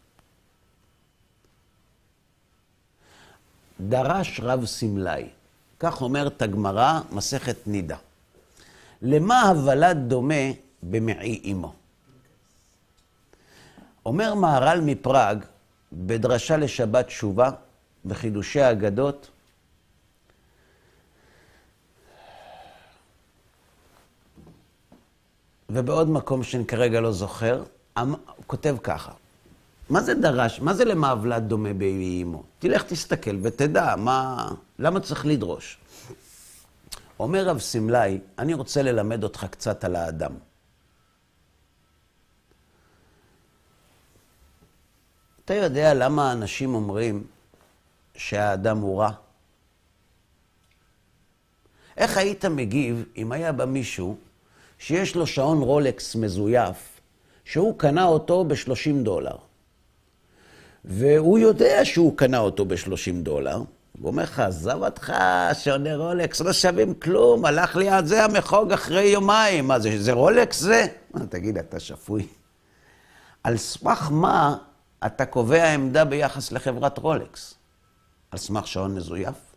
דרש 3.80 4.40
רב 4.40 4.64
סמלי, 4.64 5.28
כך 5.78 6.02
אומרת 6.02 6.42
הגמרא, 6.42 7.00
מסכת 7.10 7.56
נידה. 7.66 7.96
למה 9.02 9.42
הוולד 9.42 9.96
דומה 10.08 10.44
במעי 10.82 11.52
אמו? 11.52 11.74
אומר 14.06 14.34
מהר"ל 14.34 14.80
מפראג, 14.80 15.44
בדרשה 15.92 16.56
לשבת 16.56 17.06
תשובה, 17.06 17.50
בחידושי 18.04 18.60
האגדות, 18.60 19.30
ובעוד 25.70 26.08
מקום 26.08 26.42
שאני 26.42 26.66
כרגע 26.66 27.00
לא 27.00 27.12
זוכר, 27.12 27.62
הוא 27.98 28.16
כותב 28.46 28.76
ככה, 28.82 29.12
מה 29.88 30.01
זה 30.01 30.14
דרש? 30.14 30.61
מה 30.61 30.75
זה 30.75 30.85
למעוולת 30.85 31.42
דומה 31.42 31.75
באימו? 31.75 32.42
תלך 32.59 32.83
תסתכל 32.83 33.37
ותדע 33.42 33.97
מה... 33.97 34.49
למה 34.79 35.01
צריך 35.01 35.27
לדרוש? 35.27 35.79
אומר 37.20 37.49
רב 37.49 37.59
סמלי, 37.59 38.20
אני 38.38 38.55
רוצה 38.55 38.83
ללמד 38.83 39.25
אותך 39.25 39.47
קצת 39.51 39.85
על 39.85 39.97
האדם. 39.97 40.33
אתה 45.44 45.55
יודע 45.55 45.94
למה 45.94 46.33
אנשים 46.33 46.75
אומרים 46.75 47.27
שהאדם 48.16 48.79
הוא 48.79 49.01
רע? 49.01 49.11
איך 51.97 52.16
היית 52.16 52.44
מגיב 52.44 53.05
אם 53.16 53.33
היה 53.33 53.53
בא 53.53 53.64
מישהו 53.64 54.16
שיש 54.79 55.16
לו 55.16 55.27
שעון 55.27 55.62
רולקס 55.62 56.16
מזויף, 56.16 57.01
שהוא 57.44 57.79
קנה 57.79 58.05
אותו 58.05 58.44
ב-30 58.44 59.03
דולר. 59.03 59.37
והוא 60.85 61.38
יודע 61.38 61.85
שהוא 61.85 62.16
קנה 62.16 62.38
אותו 62.38 62.64
ב-30 62.64 63.23
דולר, 63.23 63.57
הוא 63.57 63.66
אומר 64.11 64.23
לך, 64.23 64.40
עזב 64.40 64.83
אותך, 64.83 65.12
שעוני 65.53 65.94
רולקס 65.94 66.40
לא 66.40 66.53
שווים 66.53 66.94
כלום, 66.94 67.44
הלך 67.44 67.77
לי 67.77 67.88
על 67.88 68.07
זה 68.07 68.25
המחוג 68.25 68.73
אחרי 68.73 69.03
יומיים, 69.05 69.68
מה 69.68 69.81
זה, 69.81 70.03
זה 70.03 70.12
רולקס 70.12 70.61
זה? 70.61 70.87
תגיד, 71.29 71.59
אתה 71.59 71.81
שפוי. 71.81 72.27
על 73.44 73.57
סמך 73.57 74.09
מה 74.11 74.57
אתה 75.07 75.27
קובע 75.27 75.73
עמדה 75.73 76.05
ביחס 76.05 76.53
לחברת 76.53 76.99
רולקס? 76.99 77.55
על 78.31 78.38
סמך 78.38 78.66
שעון 78.66 78.94
מזויף? 78.94 79.55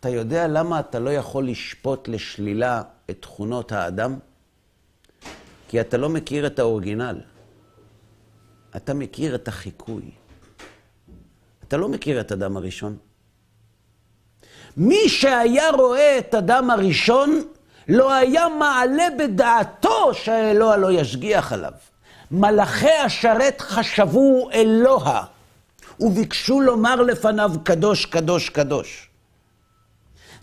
אתה 0.00 0.08
יודע 0.08 0.48
למה 0.48 0.80
אתה 0.80 0.98
לא 0.98 1.10
יכול 1.10 1.48
לשפוט 1.48 2.08
לשלילה 2.08 2.82
את 3.10 3.16
תכונות 3.20 3.72
האדם? 3.72 4.18
כי 5.68 5.80
אתה 5.80 5.96
לא 5.96 6.08
מכיר 6.08 6.46
את 6.46 6.58
האורגינל. 6.58 7.20
אתה 8.78 8.94
מכיר 8.94 9.34
את 9.34 9.48
החיקוי. 9.48 10.02
אתה 11.68 11.76
לא 11.76 11.88
מכיר 11.88 12.20
את 12.20 12.32
אדם 12.32 12.56
הראשון. 12.56 12.96
מי 14.76 15.08
שהיה 15.08 15.70
רואה 15.70 16.18
את 16.18 16.34
אדם 16.34 16.70
הראשון, 16.70 17.42
לא 17.88 18.12
היה 18.12 18.48
מעלה 18.48 19.06
בדעתו 19.18 20.14
שהאלוה 20.14 20.76
לא 20.76 20.92
ישגיח 20.92 21.52
עליו. 21.52 21.72
מלאכי 22.30 22.90
השרת 22.90 23.60
חשבו 23.60 24.50
אלוה, 24.52 25.24
וביקשו 26.00 26.60
לומר 26.60 27.02
לפניו 27.02 27.50
קדוש, 27.64 28.06
קדוש, 28.06 28.48
קדוש. 28.48 29.08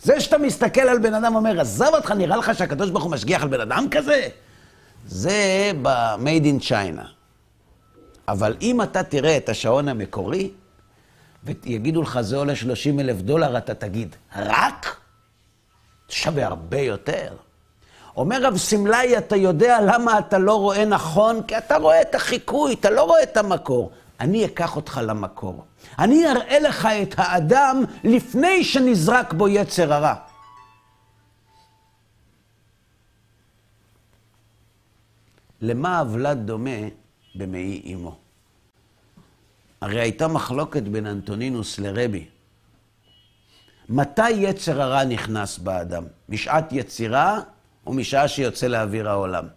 זה 0.02 0.20
שאתה 0.20 0.38
מסתכל 0.38 0.80
על 0.80 0.98
בן 0.98 1.14
אדם 1.14 1.34
ואומר, 1.34 1.60
עזב 1.60 1.90
אותך, 1.94 2.10
נראה 2.10 2.36
לך 2.36 2.54
שהקדוש 2.54 2.90
ברוך 2.90 3.04
הוא 3.04 3.12
משגיח 3.12 3.42
על 3.42 3.48
בן 3.48 3.60
אדם 3.60 3.86
כזה? 3.90 4.28
זה 5.06 5.72
ב-made 5.82 6.44
in 6.44 6.68
China. 6.68 7.15
אבל 8.28 8.56
אם 8.62 8.82
אתה 8.82 9.02
תראה 9.02 9.36
את 9.36 9.48
השעון 9.48 9.88
המקורי, 9.88 10.50
ויגידו 11.44 12.02
לך, 12.02 12.20
זה 12.20 12.36
עולה 12.36 12.56
30 12.56 13.00
אלף 13.00 13.16
דולר, 13.16 13.58
אתה 13.58 13.74
תגיד, 13.74 14.16
רק? 14.36 14.96
שווה 16.08 16.46
הרבה 16.46 16.80
יותר. 16.80 17.36
אומר 18.16 18.42
רב 18.42 18.56
סמלי, 18.56 19.18
אתה 19.18 19.36
יודע 19.36 19.78
למה 19.80 20.18
אתה 20.18 20.38
לא 20.38 20.54
רואה 20.54 20.84
נכון? 20.84 21.42
כי 21.42 21.58
אתה 21.58 21.76
רואה 21.76 22.02
את 22.02 22.14
החיקוי, 22.14 22.74
אתה 22.74 22.90
לא 22.90 23.02
רואה 23.02 23.22
את 23.22 23.36
המקור. 23.36 23.90
אני 24.20 24.44
אקח 24.44 24.76
אותך 24.76 25.00
למקור. 25.04 25.64
אני 25.98 26.30
אראה 26.30 26.58
לך 26.58 26.88
את 27.02 27.14
האדם 27.16 27.84
לפני 28.04 28.64
שנזרק 28.64 29.32
בו 29.32 29.48
יצר 29.48 29.92
הרע. 29.92 30.14
למה 35.60 35.98
הוולד 35.98 36.38
דומה 36.46 36.70
במעי 37.38 37.94
אמו? 37.94 38.16
הרי 39.80 40.00
הייתה 40.00 40.28
מחלוקת 40.28 40.82
בין 40.82 41.06
אנטונינוס 41.06 41.78
לרבי. 41.78 42.26
מתי 43.88 44.30
יצר 44.30 44.82
הרע 44.82 45.04
נכנס 45.04 45.58
באדם? 45.58 46.04
משעת 46.28 46.72
יצירה 46.72 47.40
או 47.86 47.92
משעה 47.92 48.28
שיוצא 48.28 48.66
לאוויר 48.66 49.08
העולם? 49.08 49.48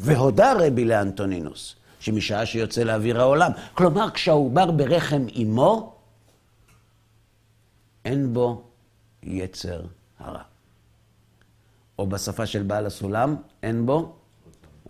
והודה 0.00 0.52
רבי 0.58 0.84
לאנטונינוס, 0.84 1.76
שמשעה 2.00 2.46
שיוצא 2.46 2.82
לאוויר 2.82 3.20
העולם. 3.20 3.52
כלומר, 3.74 4.10
כשהעובר 4.10 4.70
ברחם 4.70 5.26
אמו, 5.42 5.94
אין 8.04 8.34
בו 8.34 8.62
יצר 9.22 9.82
הרע. 10.18 10.42
או 11.98 12.06
בשפה 12.06 12.46
של 12.46 12.62
בעל 12.62 12.86
הסולם, 12.86 13.36
אין 13.62 13.86
בו 13.86 14.16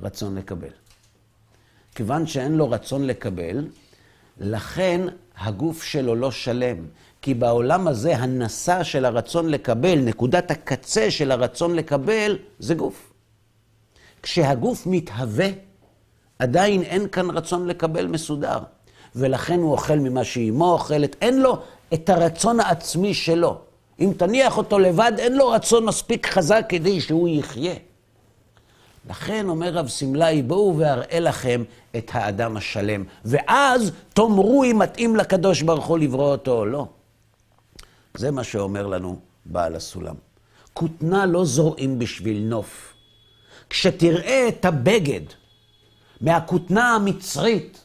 רצון 0.01 0.35
לקבל. 0.35 0.80
כיוון 2.01 2.27
שאין 2.27 2.57
לו 2.57 2.71
רצון 2.71 3.07
לקבל, 3.07 3.67
לכן 4.39 5.01
הגוף 5.39 5.83
שלו 5.83 6.15
לא 6.15 6.31
שלם. 6.31 6.77
כי 7.23 7.35
בעולם 7.35 7.89
הזה 7.89 8.17
הנשא 8.17 8.83
של 8.83 9.05
הרצון 9.05 9.49
לקבל, 9.49 9.99
נקודת 9.99 10.51
הקצה 10.51 11.11
של 11.11 11.31
הרצון 11.31 11.75
לקבל, 11.77 12.39
זה 12.59 12.75
גוף. 12.75 13.13
כשהגוף 14.23 14.87
מתהווה, 14.87 15.49
עדיין 16.39 16.83
אין 16.83 17.09
כאן 17.09 17.31
רצון 17.31 17.67
לקבל 17.67 18.07
מסודר. 18.07 18.59
ולכן 19.17 19.59
הוא 19.59 19.73
אוכל 19.73 19.97
ממה 19.97 20.25
שאימו 20.25 20.73
אוכלת, 20.73 21.17
אין 21.21 21.43
לו 21.43 21.59
את 21.95 22.11
הרצון 22.11 22.61
העצמי 22.61 23.15
שלו. 23.15 23.59
אם 24.01 24.13
תניח 24.17 24.59
אותו 24.59 24.79
לבד, 24.79 25.13
אין 25.19 25.37
לו 25.37 25.49
רצון 25.49 25.85
מספיק 25.85 26.27
חזק 26.27 26.67
כדי 26.69 27.01
שהוא 27.01 27.29
יחיה. 27.29 27.75
לכן 29.09 29.49
אומר 29.49 29.73
רב 29.73 29.89
סמלאי, 29.89 30.43
בואו 30.43 30.79
ואראה 30.79 31.21
לכם 31.21 31.65
את 31.97 32.11
האדם 32.15 32.57
השלם, 32.57 33.05
ואז 33.25 33.93
תאמרו 34.15 34.65
אם 34.65 34.79
מתאים 34.79 35.17
לקדוש 35.17 35.63
ברוך 35.63 35.87
הוא 35.87 35.99
לברוא 35.99 36.33
אותו 36.33 36.59
או 36.59 36.67
לא. 36.67 36.87
זה 38.15 38.31
מה 38.31 38.45
שאומר 38.45 38.87
לנו 38.87 39.19
בעל 39.45 39.77
הסולם. 39.77 40.15
כותנה 40.73 41.27
לא 41.27 41.45
זורעים 41.45 41.99
בשביל 41.99 42.39
נוף. 42.39 42.95
כשתראה 43.71 44.49
את 44.49 44.65
הבגד 44.65 45.21
מהכותנה 46.21 46.95
המצרית, 46.95 47.81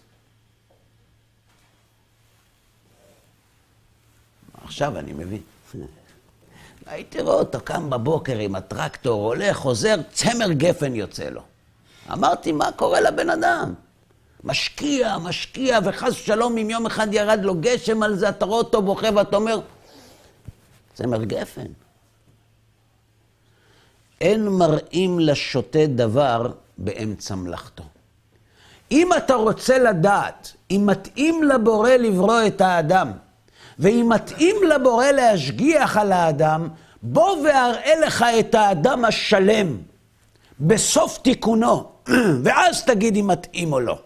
עכשיו 4.64 5.00
אני 5.00 5.14
מבין. 5.14 5.42
הייתי 6.88 7.22
רואה 7.22 7.36
אותו 7.36 7.60
קם 7.64 7.90
בבוקר 7.90 8.38
עם 8.38 8.56
הטרקטור, 8.56 9.26
הולך, 9.26 9.58
חוזר, 9.58 9.96
צמר 10.12 10.52
גפן 10.52 10.96
יוצא 10.96 11.30
לו. 11.30 11.42
אמרתי, 12.14 12.52
מה 12.52 12.72
קורה 12.72 13.02
לבן 13.02 13.30
אדם? 13.30 13.74
משקיע, 14.44 15.18
משקיע, 15.18 15.80
וחס 15.86 16.12
ושלום, 16.12 16.58
אם 16.58 16.70
יום 16.70 16.86
אחד 16.86 17.14
ירד 17.14 17.40
לו 17.44 17.56
גשם 17.60 18.04
על 18.04 18.16
זה, 18.16 18.30
אתה 18.30 18.46
רואה 18.46 18.58
אותו 18.58 18.82
בוכה 18.82 19.08
ואתה 19.16 19.36
אומר, 19.36 19.60
צמר 20.94 21.24
גפן. 21.24 21.68
אין 24.22 24.48
מראים 24.48 25.20
לשוטה 25.20 25.86
דבר 25.88 26.52
באמצע 26.78 27.36
מלאכתו. 27.36 27.84
אם 28.92 29.10
אתה 29.18 29.34
רוצה 29.34 29.78
לדעת 29.78 30.54
אם 30.72 30.84
מתאים 30.86 31.44
לבורא 31.44 31.90
לברוא 31.90 32.42
את 32.48 32.62
האדם, 32.62 33.12
ואם 33.80 34.10
מתאים 34.16 34.56
לבורא 34.76 35.06
להשגיח 35.06 35.98
על 35.98 36.12
האדם, 36.12 36.68
בוא 37.02 37.38
ואראה 37.44 38.00
לך 38.06 38.26
את 38.40 38.56
האדם 38.56 39.06
השלם 39.06 39.78
בסוף 40.60 41.18
תיקונו, 41.18 41.92
ואז 42.44 42.84
תגיד 42.86 43.18
אם 43.18 43.28
מתאים 43.28 43.74
או 43.74 43.80
לא. 43.80 44.00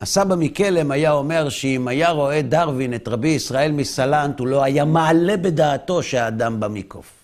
הסבא 0.00 0.34
מקלם 0.38 0.90
היה 0.90 1.12
אומר 1.12 1.48
שאם 1.48 1.88
היה 1.88 2.10
רואה 2.10 2.42
דרווין 2.42 2.94
את 2.94 3.08
רבי 3.08 3.28
ישראל 3.28 3.72
מסלנט, 3.72 4.40
הוא 4.40 4.46
לא 4.46 4.64
היה 4.64 4.84
מעלה 4.84 5.36
בדעתו 5.36 6.02
שהאדם 6.02 6.60
בא 6.60 6.68
מקוף. 6.68 7.23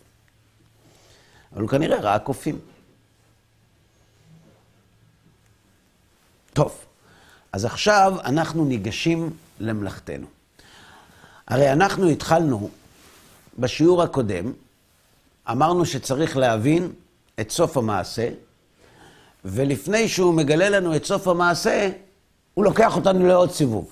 אבל 1.52 1.62
הוא 1.62 1.68
כנראה 1.68 2.00
ראה 2.00 2.18
קופים. 2.18 2.58
טוב, 6.52 6.84
אז 7.52 7.64
עכשיו 7.64 8.14
אנחנו 8.24 8.64
ניגשים 8.64 9.30
למלאכתנו. 9.60 10.26
הרי 11.48 11.72
אנחנו 11.72 12.08
התחלנו 12.08 12.70
בשיעור 13.58 14.02
הקודם, 14.02 14.52
אמרנו 15.50 15.86
שצריך 15.86 16.36
להבין 16.36 16.92
את 17.40 17.50
סוף 17.50 17.76
המעשה, 17.76 18.28
ולפני 19.44 20.08
שהוא 20.08 20.34
מגלה 20.34 20.68
לנו 20.68 20.96
את 20.96 21.04
סוף 21.04 21.28
המעשה, 21.28 21.90
הוא 22.60 22.64
לוקח 22.64 22.96
אותנו 22.96 23.26
לעוד 23.26 23.50
סיבוב. 23.50 23.90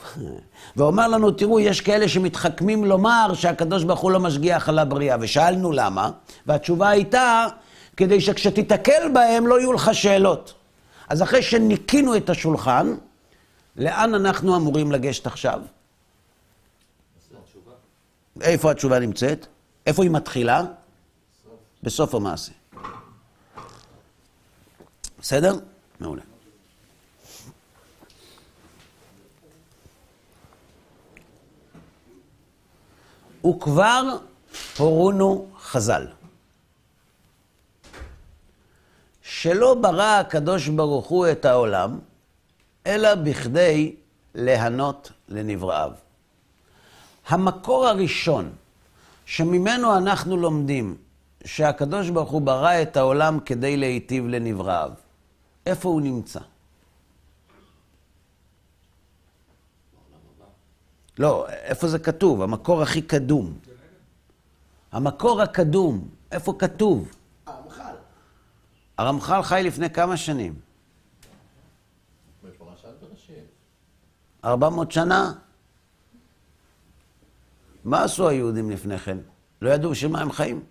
ואומר 0.77 1.09
לנו, 1.09 1.31
תראו, 1.31 1.61
יש 1.61 1.81
כאלה 1.81 2.09
שמתחכמים 2.09 2.85
לומר 2.85 3.35
שהקדוש 3.35 3.85
ברוך 3.85 4.01
הוא 4.01 4.11
לא 4.11 4.21
משגיח 4.21 4.69
על 4.69 4.79
הבריאה, 4.79 5.17
ושאלנו 5.21 5.73
למה, 5.73 6.11
והתשובה 6.47 6.89
הייתה, 6.89 7.47
כדי 7.97 8.21
שכשתיתקל 8.21 9.11
בהם 9.15 9.47
לא 9.47 9.61
יהיו 9.61 9.73
לך 9.73 9.91
שאלות. 9.93 10.55
אז 11.09 11.23
אחרי 11.23 11.43
שניקינו 11.43 12.17
את 12.17 12.31
השולחן, 12.31 12.95
לאן 13.77 14.15
אנחנו 14.15 14.57
אמורים 14.57 14.93
לגשת 14.93 15.27
עכשיו? 15.27 15.61
איפה 18.41 18.71
התשובה 18.71 18.99
נמצאת? 18.99 19.47
איפה 19.87 20.03
היא 20.03 20.11
מתחילה? 20.11 20.63
בסוף 21.83 22.15
המעשה. 22.15 22.53
בסדר? 25.21 25.59
מעולה. 26.01 26.28
וכבר 33.47 34.03
הורונו 34.79 35.47
חז"ל. 35.61 36.07
שלא 39.23 39.75
ברא 39.75 40.19
הקדוש 40.21 40.69
ברוך 40.69 41.07
הוא 41.07 41.27
את 41.33 41.45
העולם, 41.45 41.99
אלא 42.87 43.15
בכדי 43.15 43.97
להנות 44.35 45.13
לנבראיו. 45.29 45.93
המקור 47.29 47.87
הראשון 47.87 48.53
שממנו 49.27 49.97
אנחנו 49.97 50.37
לומדים 50.37 50.97
שהקדוש 51.45 52.11
ברוך 52.11 52.31
הוא 52.31 52.43
ברא 52.43 52.83
את 52.83 52.97
העולם 52.97 53.41
כדי 53.41 53.77
להיטיב 53.77 54.27
לנבראיו, 54.27 54.91
איפה 55.67 55.89
הוא 55.89 56.01
נמצא? 56.01 56.41
לא, 61.19 61.49
איפה 61.49 61.89
זה 61.89 61.99
כתוב? 61.99 62.43
המקור 62.43 62.83
הכי 62.83 63.03
קדום. 63.03 63.59
המקור 64.93 65.43
הקדום, 65.43 66.09
איפה 66.33 66.55
כתוב? 66.59 67.09
הרמח"ל. 67.47 67.95
הרמח"ל 68.99 69.43
חי 69.43 69.63
לפני 69.65 69.91
כמה 69.91 70.17
שנים? 70.17 70.55
בפרשת 72.45 72.89
בראשית. 73.01 73.45
400 74.45 74.93
שנה? 74.93 75.33
מה 77.85 78.05
עשו 78.05 78.29
היהודים 78.29 78.71
לפני 78.71 78.99
כן? 78.99 79.19
לא 79.63 79.71
ידעו 79.71 79.91
בשביל 79.91 80.13
מה 80.13 80.21
הם 80.21 80.33
חיים. 80.33 80.65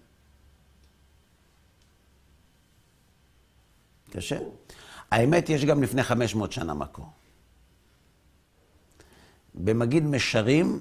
קשה. 4.10 4.40
האמת, 5.12 5.50
יש 5.50 5.66
גם 5.66 5.84
לפני 5.84 6.04
500 6.04 6.52
שנה 6.52 6.74
מקור. 6.74 7.17
במגיד 9.64 10.04
משרים 10.04 10.80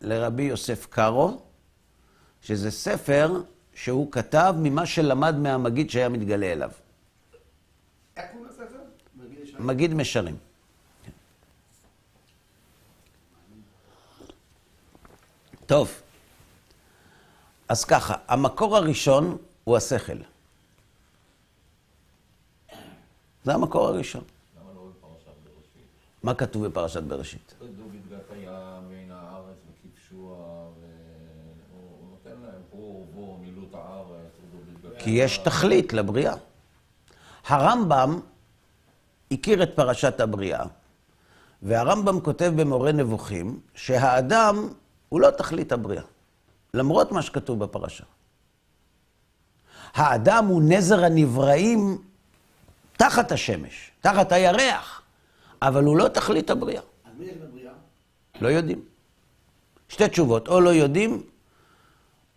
לרבי 0.00 0.42
יוסף 0.42 0.86
קארו, 0.86 1.42
שזה 2.42 2.70
ספר 2.70 3.42
שהוא 3.74 4.12
כתב 4.12 4.54
ממה 4.58 4.86
שלמד 4.86 5.34
מהמגיד 5.36 5.90
שהיה 5.90 6.08
מתגלה 6.08 6.52
אליו. 6.52 6.70
איך 8.16 8.24
קוראים 8.32 8.48
לספר? 8.48 8.64
מגיד 9.16 9.38
ישרים. 9.42 9.66
מגיד 9.66 9.94
משרים. 9.94 10.36
טוב, 15.66 16.02
אז 17.68 17.84
ככה, 17.84 18.14
המקור 18.28 18.76
הראשון 18.76 19.36
הוא 19.64 19.76
השכל. 19.76 20.18
זה 23.44 23.54
המקור 23.54 23.86
הראשון. 23.88 24.24
למה 24.60 24.72
לא 24.74 24.90
בפרשת 24.90 25.26
בראשית? 25.44 25.82
מה 26.22 26.34
כתוב 26.34 26.66
בפרשת 26.66 27.02
בראשית? 27.02 27.54
כי 34.98 35.10
יש 35.10 35.38
תכלית 35.38 35.92
לבריאה. 35.92 36.34
הרמב"ם 37.46 38.20
הכיר 39.30 39.62
את 39.62 39.76
פרשת 39.76 40.20
הבריאה, 40.20 40.64
והרמב"ם 41.62 42.20
כותב 42.20 42.52
במורה 42.56 42.92
נבוכים 42.92 43.60
שהאדם 43.74 44.68
הוא 45.08 45.20
לא 45.20 45.30
תכלית 45.30 45.72
הבריאה, 45.72 46.02
למרות 46.74 47.12
מה 47.12 47.22
שכתוב 47.22 47.58
בפרשה. 47.64 48.04
האדם 49.94 50.46
הוא 50.46 50.62
נזר 50.64 51.04
הנבראים 51.04 51.98
תחת 52.96 53.32
השמש, 53.32 53.90
תחת 54.00 54.32
הירח, 54.32 55.02
אבל 55.62 55.84
הוא 55.84 55.96
לא 55.96 56.08
תכלית 56.08 56.50
הבריאה. 56.50 56.82
אז 57.04 57.12
מי 57.18 57.24
יש 57.24 57.36
בבריאה? 57.36 57.72
לא 58.40 58.48
יודעים. 58.48 58.80
שתי 59.88 60.08
תשובות, 60.08 60.48
או 60.48 60.60
לא 60.60 60.70
יודעים, 60.70 61.22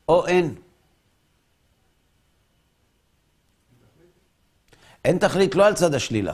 או 0.09 0.27
אין. 0.27 0.55
אין 5.05 5.17
תכלית 5.17 5.55
לא 5.55 5.67
על 5.67 5.73
צד 5.73 5.93
השלילה. 5.93 6.33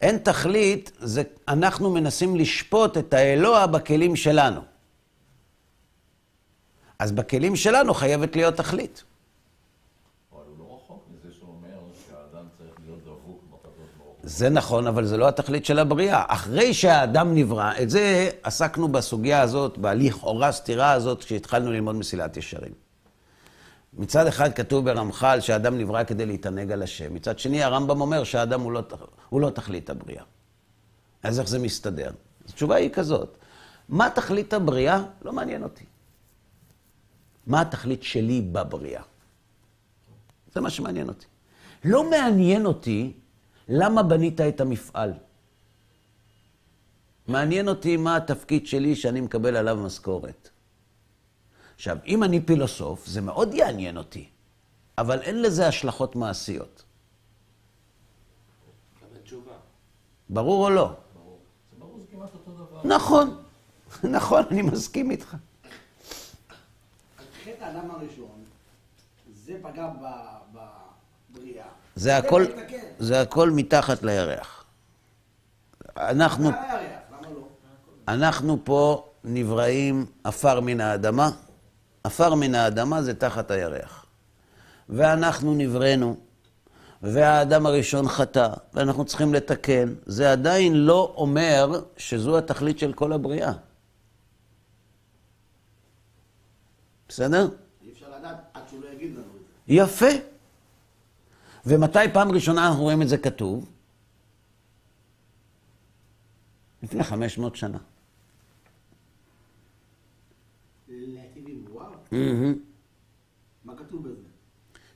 אין 0.00 0.18
תכלית, 0.18 0.92
זה 0.98 1.22
אנחנו 1.48 1.90
מנסים 1.90 2.36
לשפוט 2.36 2.98
את 2.98 3.14
האלוה 3.14 3.66
בכלים 3.66 4.16
שלנו. 4.16 4.60
אז 6.98 7.12
בכלים 7.12 7.56
שלנו 7.56 7.94
חייבת 7.94 8.36
להיות 8.36 8.54
תכלית. 8.56 9.04
זה 14.22 14.48
נכון, 14.48 14.86
אבל 14.86 15.04
זה 15.04 15.16
לא 15.16 15.28
התכלית 15.28 15.66
של 15.66 15.78
הבריאה. 15.78 16.24
אחרי 16.26 16.74
שהאדם 16.74 17.34
נברא, 17.34 17.72
את 17.82 17.90
זה 17.90 18.30
עסקנו 18.42 18.88
בסוגיה 18.88 19.42
הזאת, 19.42 19.78
בלכאורה 19.78 20.52
סתירה 20.52 20.92
הזאת, 20.92 21.24
כשהתחלנו 21.24 21.72
ללמוד 21.72 21.94
מסילת 21.94 22.36
ישרים. 22.36 22.85
מצד 23.96 24.26
אחד 24.26 24.52
כתוב 24.52 24.84
ברמח"ל 24.84 25.40
שהאדם 25.40 25.78
נברא 25.78 26.04
כדי 26.04 26.26
להתענג 26.26 26.72
על 26.72 26.82
השם, 26.82 27.14
מצד 27.14 27.38
שני 27.38 27.62
הרמב"ם 27.62 28.00
אומר 28.00 28.24
שהאדם 28.24 28.60
הוא 28.60 28.72
לא, 28.72 28.82
הוא 29.28 29.40
לא 29.40 29.50
תכלית 29.50 29.90
הבריאה. 29.90 30.24
אז 31.22 31.40
איך 31.40 31.48
זה 31.48 31.58
מסתדר? 31.58 32.10
התשובה 32.48 32.76
היא 32.76 32.90
כזאת, 32.90 33.38
מה 33.88 34.10
תכלית 34.10 34.52
הבריאה? 34.52 35.02
לא 35.22 35.32
מעניין 35.32 35.62
אותי. 35.62 35.84
מה 37.46 37.60
התכלית 37.60 38.02
שלי 38.02 38.40
בבריאה? 38.40 39.02
זה 40.54 40.60
מה 40.60 40.70
שמעניין 40.70 41.08
אותי. 41.08 41.26
לא 41.84 42.10
מעניין 42.10 42.66
אותי 42.66 43.12
למה 43.68 44.02
בנית 44.02 44.40
את 44.40 44.60
המפעל. 44.60 45.12
מעניין 47.28 47.68
אותי 47.68 47.96
מה 47.96 48.16
התפקיד 48.16 48.66
שלי 48.66 48.96
שאני 48.96 49.20
מקבל 49.20 49.56
עליו 49.56 49.76
משכורת. 49.76 50.48
עכשיו, 51.76 51.96
אם 52.06 52.22
אני 52.22 52.40
פילוסוף, 52.40 53.06
זה 53.06 53.20
מאוד 53.20 53.54
יעניין 53.54 53.96
אותי, 53.96 54.28
אבל 54.98 55.22
אין 55.22 55.42
לזה 55.42 55.68
השלכות 55.68 56.16
מעשיות. 56.16 56.82
ברור 60.30 60.64
או 60.64 60.70
לא? 60.70 60.84
ברור. 61.14 61.38
זה 61.72 61.76
ברור, 61.78 61.98
זה 62.00 62.06
כמעט 62.12 62.30
אותו 62.34 62.50
דבר. 62.50 62.80
נכון, 62.84 63.42
נכון, 64.18 64.42
אני 64.50 64.62
מסכים 64.62 65.10
איתך. 65.10 65.36
חטא 67.44 67.64
האדם 67.64 67.90
הראשון, 67.90 68.44
זה 69.34 69.52
פגע 69.62 69.88
בבריאה. 70.52 71.66
זה 71.96 72.16
הכל. 72.16 72.44
זה 72.98 73.20
הכל 73.20 73.50
מתחת 73.50 74.02
לירח. 74.02 74.64
אנחנו, 75.96 76.50
לא? 76.50 76.56
אנחנו 78.08 78.58
פה 78.64 79.08
נבראים 79.24 80.06
עפר 80.24 80.60
מן 80.60 80.80
האדמה. 80.80 81.30
עפר 82.06 82.34
מן 82.34 82.54
האדמה 82.54 83.02
זה 83.02 83.14
תחת 83.14 83.50
הירח. 83.50 84.06
ואנחנו 84.88 85.54
נבראנו, 85.54 86.16
והאדם 87.02 87.66
הראשון 87.66 88.08
חטא, 88.08 88.48
ואנחנו 88.74 89.04
צריכים 89.04 89.34
לתקן. 89.34 89.94
זה 90.06 90.32
עדיין 90.32 90.74
לא 90.74 91.14
אומר 91.16 91.82
שזו 91.96 92.38
התכלית 92.38 92.78
של 92.78 92.92
כל 92.92 93.12
הבריאה. 93.12 93.52
בסדר? 97.08 97.48
אי 97.82 97.92
אפשר 97.92 98.06
לדעת 98.18 98.36
עד 98.54 98.62
שהוא 98.68 98.80
לא 98.84 98.88
יגיד 98.88 99.12
לנו 99.12 99.20
את 99.20 99.40
זה. 99.66 99.74
יפה. 99.74 100.26
ומתי 101.66 101.98
פעם 102.12 102.32
ראשונה 102.32 102.68
אנחנו 102.68 102.82
רואים 102.82 103.02
את 103.02 103.08
זה 103.08 103.18
כתוב? 103.18 103.70
לפני 106.82 107.04
500 107.04 107.56
שנה. 107.56 107.78
להיטיב 110.88 111.44
עם 111.48 111.64
וואו, 111.70 111.90
מהמם. 111.90 111.95
מה 112.12 113.76
כתוב 113.76 114.08
בזה? 114.08 114.22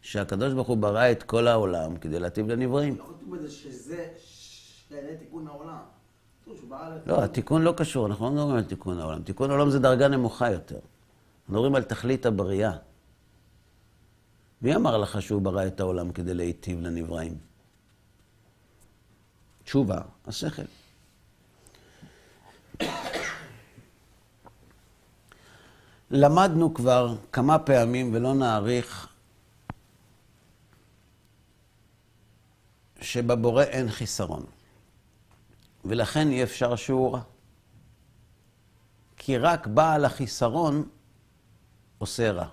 שהקדוש 0.02 0.52
ברוך 0.52 0.68
הוא 0.68 0.76
ברא 0.76 1.12
את 1.12 1.22
כל 1.22 1.46
העולם 1.48 1.96
כדי 1.96 2.20
להטיב 2.20 2.48
לנבראים. 2.48 2.98
לא 2.98 3.04
כתוב 3.04 3.36
בזה 3.36 3.50
שזה 3.50 4.08
שזה 4.16 5.16
תיקון 5.18 5.46
העולם. 5.46 5.78
לא, 7.06 7.24
התיקון 7.24 7.62
לא 7.62 7.74
קשור, 7.76 8.06
אנחנו 8.06 8.24
לא 8.24 8.32
מדברים 8.32 8.56
על 8.56 8.64
תיקון 8.64 8.98
העולם. 8.98 9.22
תיקון 9.22 9.50
העולם 9.50 9.70
זה 9.70 9.78
דרגה 9.78 10.08
נמוכה 10.08 10.50
יותר. 10.50 10.74
אנחנו 10.76 11.54
מדברים 11.54 11.74
על 11.74 11.82
תכלית 11.82 12.26
הבריאה. 12.26 12.72
מי 14.62 14.76
אמר 14.76 14.98
לך 14.98 15.22
שהוא 15.22 15.42
ברא 15.42 15.66
את 15.66 15.80
העולם 15.80 16.12
כדי 16.12 16.34
להיטיב 16.34 16.80
לנבראים? 16.80 17.38
תשובה, 19.64 20.00
השכל. 20.26 20.62
למדנו 26.10 26.74
כבר 26.74 27.14
כמה 27.32 27.58
פעמים, 27.58 28.14
ולא 28.14 28.34
נאריך, 28.34 29.08
שבבורא 33.00 33.62
אין 33.62 33.90
חיסרון. 33.90 34.44
ולכן 35.84 36.28
אי 36.28 36.42
אפשר 36.42 36.76
שהוא 36.76 37.12
רע. 37.12 37.20
כי 39.16 39.38
רק 39.38 39.66
בעל 39.66 40.04
החיסרון 40.04 40.88
עושה 41.98 42.32
רע. 42.32 42.46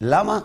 למה? 0.00 0.38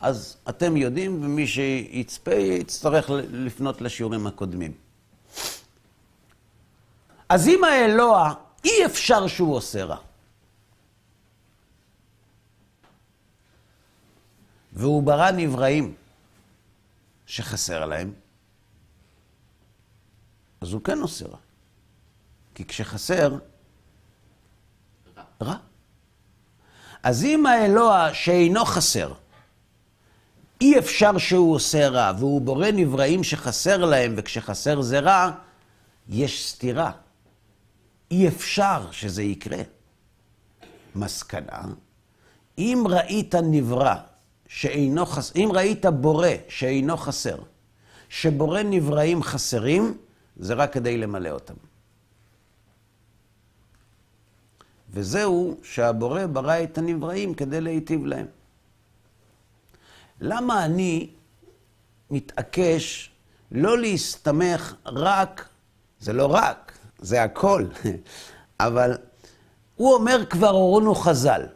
אז 0.00 0.36
אתם 0.48 0.76
יודעים, 0.76 1.24
ומי 1.24 1.46
שיצפה 1.46 2.34
יצטרך 2.34 3.10
לפנות 3.30 3.80
לשיעורים 3.80 4.26
הקודמים. 4.26 4.72
אז 7.28 7.48
אם 7.48 7.64
האלוה, 7.64 8.34
אי 8.64 8.86
אפשר 8.86 9.26
שהוא 9.26 9.54
עושה 9.54 9.84
רע. 9.84 9.96
והוא 14.72 15.02
ברא 15.02 15.30
נבראים 15.30 15.94
שחסר 17.26 17.86
להם, 17.86 18.12
אז 20.60 20.72
הוא 20.72 20.82
כן 20.84 20.98
עושה 20.98 21.26
רע. 21.28 21.36
כי 22.54 22.64
כשחסר, 22.64 23.38
רע. 25.42 25.56
אז 27.02 27.24
אם 27.24 27.46
האלוה 27.46 28.14
שאינו 28.14 28.64
חסר, 28.64 29.12
אי 30.60 30.78
אפשר 30.78 31.18
שהוא 31.18 31.54
עושה 31.54 31.88
רע, 31.88 32.12
והוא 32.18 32.40
בורא 32.40 32.70
נבראים 32.70 33.24
שחסר 33.24 33.84
להם, 33.84 34.14
וכשחסר 34.16 34.80
זה 34.80 35.00
רע, 35.00 35.30
יש 36.08 36.48
סתירה. 36.48 36.92
אי 38.10 38.28
אפשר 38.28 38.92
שזה 38.92 39.22
יקרה. 39.22 39.62
מסקנה, 40.94 41.62
אם 42.58 42.84
ראית 42.88 43.34
נברא 43.34 43.94
שאינו 44.52 45.06
חסר, 45.06 45.32
אם 45.36 45.50
ראית 45.52 45.86
בורא 45.86 46.28
שאינו 46.48 46.96
חסר, 46.96 47.36
שבורא 48.08 48.62
נבראים 48.62 49.22
חסרים, 49.22 49.98
זה 50.36 50.54
רק 50.54 50.72
כדי 50.72 50.98
למלא 50.98 51.28
אותם. 51.28 51.54
וזהו 54.90 55.56
שהבורא 55.62 56.26
ברא 56.26 56.62
את 56.62 56.78
הנבראים 56.78 57.34
כדי 57.34 57.60
להיטיב 57.60 58.06
להם. 58.06 58.26
למה 60.20 60.64
אני 60.64 61.10
מתעקש 62.10 63.10
לא 63.52 63.78
להסתמך 63.78 64.74
רק, 64.86 65.48
זה 66.00 66.12
לא 66.12 66.26
רק, 66.26 66.78
זה 66.98 67.22
הכל, 67.22 67.66
אבל 68.60 68.98
הוא 69.76 69.94
אומר 69.94 70.24
כבר 70.30 70.50
הורונו 70.50 70.94
חז"ל. 70.94 71.46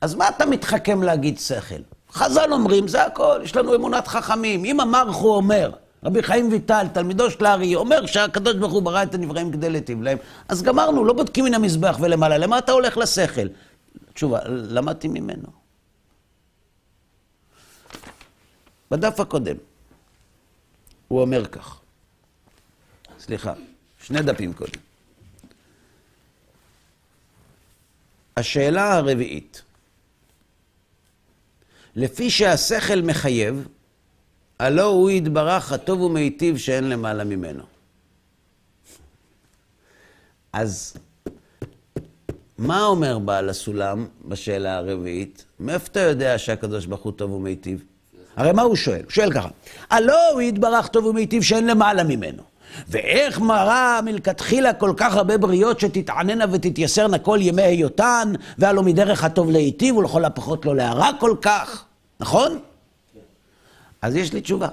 אז 0.00 0.14
מה 0.14 0.28
אתה 0.28 0.46
מתחכם 0.46 1.02
להגיד 1.02 1.38
שכל? 1.38 1.93
חז"ל 2.14 2.52
אומרים, 2.52 2.88
זה 2.88 3.04
הכל, 3.04 3.40
יש 3.44 3.56
לנו 3.56 3.74
אמונת 3.74 4.08
חכמים. 4.08 4.64
אם 4.64 4.80
המרחו 4.80 5.36
אומר, 5.36 5.70
רבי 6.04 6.22
חיים 6.22 6.52
ויטל, 6.52 6.86
תלמידו 6.94 7.30
של 7.30 7.44
הארי, 7.46 7.74
אומר 7.74 8.06
שהקדוש 8.06 8.54
ברוך 8.54 8.72
הוא 8.72 8.82
ברא 8.82 9.02
את 9.02 9.14
הנבראים 9.14 9.52
כדי 9.52 9.70
להיטיב 9.70 10.02
להם, 10.02 10.18
אז 10.48 10.62
גמרנו, 10.62 11.04
לא 11.04 11.12
בודקים 11.12 11.44
מן 11.44 11.54
המזבח 11.54 11.96
ולמעלה. 12.00 12.38
למה 12.38 12.58
אתה 12.58 12.72
הולך 12.72 12.96
לשכל? 12.96 13.46
תשובה, 14.14 14.38
למדתי 14.48 15.08
ממנו. 15.08 15.46
בדף 18.90 19.20
הקודם, 19.20 19.56
הוא 21.08 21.20
אומר 21.20 21.46
כך, 21.46 21.80
סליחה, 23.18 23.52
שני 24.02 24.22
דפים 24.22 24.52
קודם. 24.52 24.80
השאלה 28.36 28.92
הרביעית, 28.92 29.62
לפי 31.96 32.30
שהשכל 32.30 33.00
מחייב, 33.02 33.68
הלא 34.58 34.84
הוא 34.84 35.10
יתברך 35.10 35.72
הטוב 35.72 36.00
ומיטיב 36.00 36.56
שאין 36.56 36.88
למעלה 36.88 37.24
ממנו. 37.24 37.62
אז 40.52 40.96
מה 42.58 42.84
אומר 42.84 43.18
בעל 43.18 43.48
הסולם 43.48 44.06
בשאלה 44.24 44.76
הרביעית? 44.76 45.44
מאיפה 45.60 45.86
אתה 45.86 46.00
יודע 46.00 46.38
שהקדוש 46.38 46.86
ברוך 46.86 47.02
הוא 47.02 47.12
טוב 47.12 47.30
ומיטיב? 47.32 47.84
הרי 48.36 48.52
מה 48.52 48.62
הוא 48.62 48.76
שואל? 48.76 49.02
הוא 49.04 49.10
שואל 49.10 49.32
ככה, 49.32 49.48
הלא 49.90 50.30
הוא 50.32 50.40
יתברך 50.40 50.88
טוב 50.88 51.06
ומיטיב 51.06 51.42
שאין 51.42 51.66
למעלה 51.66 52.04
ממנו. 52.04 52.42
ואיך 52.88 53.40
מראה 53.40 54.00
מלכתחילה 54.04 54.72
כל 54.72 54.92
כך 54.96 55.16
הרבה 55.16 55.38
בריות 55.38 55.80
שתתעננה 55.80 56.44
ותתייסרנה 56.52 57.18
כל 57.18 57.38
ימי 57.40 57.62
היותן, 57.62 58.32
והלא 58.58 58.82
מדרך 58.82 59.24
הטוב 59.24 59.50
להיטיב 59.50 59.96
ולכל 59.96 60.24
הפחות 60.24 60.66
לא 60.66 60.76
להרע 60.76 61.10
כל 61.20 61.36
כך, 61.42 61.84
נכון? 62.20 62.58
אז 64.02 64.16
יש 64.16 64.32
לי 64.32 64.40
תשובה. 64.40 64.68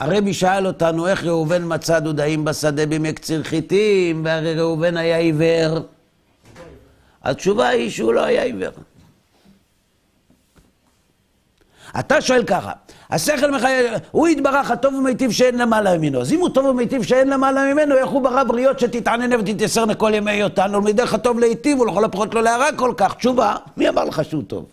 הרבי 0.00 0.34
שאל 0.34 0.66
אותנו 0.66 1.08
איך 1.08 1.24
ראובן 1.24 1.62
מצא 1.64 1.98
דודאים 1.98 2.44
בשדה 2.44 2.86
בימי 2.86 3.12
קציר 3.12 3.42
חיטים, 3.42 4.24
והרי 4.24 4.54
ראובן 4.54 4.96
היה 4.96 5.16
עיוור. 5.16 5.78
התשובה 7.22 7.68
היא 7.68 7.90
שהוא 7.90 8.14
לא 8.14 8.24
היה 8.24 8.42
עיוור. 8.42 8.72
אתה 11.98 12.20
שואל 12.20 12.44
ככה, 12.44 12.72
השכל 13.10 13.50
מחייב, 13.50 14.00
הוא 14.10 14.28
יתברך 14.28 14.70
הטוב 14.70 14.94
ומיטיב 14.94 15.30
שאין 15.30 15.58
למעלה 15.58 15.98
ממנו. 15.98 16.20
אז 16.20 16.32
אם 16.32 16.40
הוא 16.40 16.48
טוב 16.48 16.66
ומיטיב 16.66 17.02
שאין 17.02 17.28
למעלה 17.28 17.74
ממנו, 17.74 17.96
איך 17.96 18.08
הוא 18.08 18.22
ברא 18.22 18.44
בריות 18.44 18.80
שתתעננה 18.80 19.36
ותתייסרנה 19.38 19.94
כל 19.94 20.12
ימי 20.14 20.30
היותן, 20.30 20.74
ולמדך 20.74 21.14
הטוב 21.14 21.38
להיטיב 21.38 21.80
ולכל 21.80 22.04
הפחות 22.04 22.34
לא 22.34 22.42
להרע 22.42 22.66
כל 22.76 22.94
כך. 22.96 23.14
תשובה, 23.14 23.56
מי 23.76 23.88
אמר 23.88 24.04
לך 24.04 24.24
שהוא 24.24 24.42
טוב? 24.42 24.66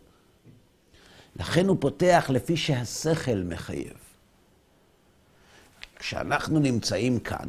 לכן 1.39 1.67
הוא 1.67 1.77
פותח 1.79 2.25
לפי 2.29 2.57
שהשכל 2.57 3.38
מחייב. 3.45 3.93
כשאנחנו 5.99 6.59
נמצאים 6.59 7.19
כאן, 7.19 7.47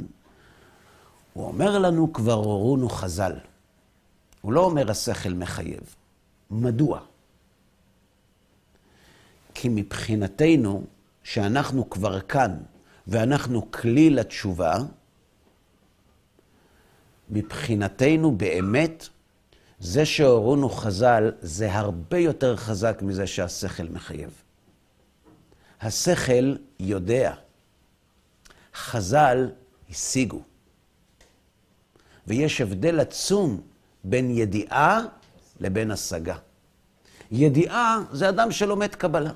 הוא 1.33 1.47
אומר 1.47 1.79
לנו, 1.79 2.13
כבר 2.13 2.33
הורונו 2.33 2.89
חז"ל. 2.89 3.33
הוא 4.41 4.53
לא 4.53 4.61
אומר 4.61 4.91
השכל 4.91 5.33
מחייב. 5.33 5.81
מדוע? 6.51 7.01
כי 9.61 9.69
מבחינתנו, 9.69 10.85
שאנחנו 11.23 11.91
כבר 11.91 12.21
כאן 12.21 12.57
ואנחנו 13.07 13.71
כלי 13.71 14.11
לתשובה, 14.11 14.77
מבחינתנו 17.31 18.37
באמת, 18.37 19.09
זה 19.81 20.07
שהורונו 20.07 20.69
חז"ל 20.69 21.33
זה 21.41 21.73
הרבה 21.75 22.19
יותר 22.19 22.57
חזק 22.57 22.99
מזה 23.03 23.27
שהשכל 23.27 23.83
מחייב. 23.91 24.43
השכל 25.81 26.57
יודע, 26.81 27.35
חז"ל 28.75 29.51
השיגו. 29.91 30.43
ויש 32.27 32.61
הבדל 32.61 33.01
עצום 33.01 33.61
בין 34.05 34.31
ידיעה 34.31 35.01
לבין 35.61 35.91
השגה. 35.91 36.37
ידיעה 37.31 37.99
זה 38.13 38.29
אדם 38.29 38.53
שלומד 38.53 38.95
קבלה. 38.95 39.33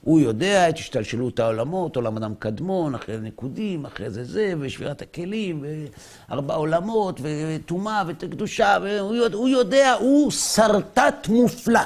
הוא 0.00 0.20
יודע 0.20 0.68
את 0.68 0.74
השתלשלות 0.78 1.40
העולמות, 1.40 1.96
עולם 1.96 2.16
אדם 2.16 2.34
קדמון, 2.38 2.94
אחרי 2.94 3.20
נקודים, 3.20 3.86
אחרי 3.86 4.10
זה 4.10 4.24
זה, 4.24 4.54
ושבירת 4.60 5.02
הכלים, 5.02 5.64
וארבע 6.28 6.54
עולמות, 6.54 7.20
וטומאה 7.22 8.02
וקדושה, 8.06 8.76
והוא 8.82 9.14
יודע, 9.14 9.36
הוא 9.36 9.48
יודע, 9.48 9.92
הוא 9.92 10.30
שרטט 10.30 11.28
מופלא. 11.28 11.80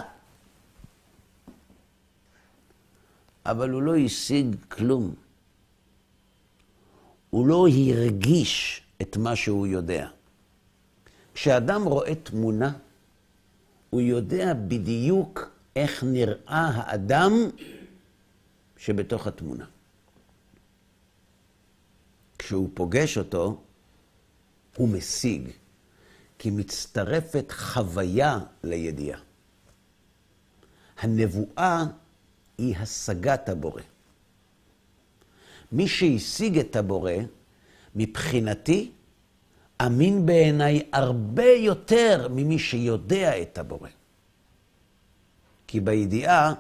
אבל 3.47 3.71
הוא 3.71 3.83
לא 3.83 3.97
השיג 3.97 4.57
כלום. 4.69 5.15
הוא 7.31 7.47
לא 7.47 7.67
הרגיש 7.69 8.83
את 9.03 9.17
מה 9.17 9.37
שהוא 9.37 9.67
יודע. 9.67 10.09
כשאדם 11.35 11.85
רואה 11.85 12.15
תמונה, 12.15 12.73
הוא 13.91 14.01
יודע 14.01 14.55
בדיוק 14.55 15.51
איך 15.77 16.05
נראה 16.05 16.71
האדם 16.75 17.33
שבתוך 18.85 19.27
התמונה. 19.27 19.65
כשהוא 22.39 22.71
פוגש 22.75 23.19
אותו, 23.19 23.63
הוא 24.77 24.89
משיג, 24.89 25.51
כי 26.39 26.51
מצטרפת 26.51 27.53
חוויה 27.53 28.39
לידיעה. 28.63 29.21
הנבואה 30.99 31.85
היא 32.59 32.77
השגת 32.77 33.49
הבורא. 33.49 33.83
מי 35.73 35.89
שהשיג 35.89 36.59
את 36.59 36.77
הבורא, 36.77 37.13
מבחינתי, 37.95 38.93
אמין 39.87 40.27
בעיניי 40.27 40.89
הרבה 40.93 41.51
יותר 41.51 42.29
ממי 42.31 42.59
שיודע 42.59 43.43
את 43.43 43.59
הבורא. 43.59 43.89
כי 45.67 45.81
בידיעה 45.81 46.55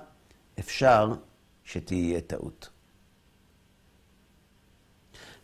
אפשר 0.58 1.14
שתהיה 1.64 2.20
טעות. 2.20 2.68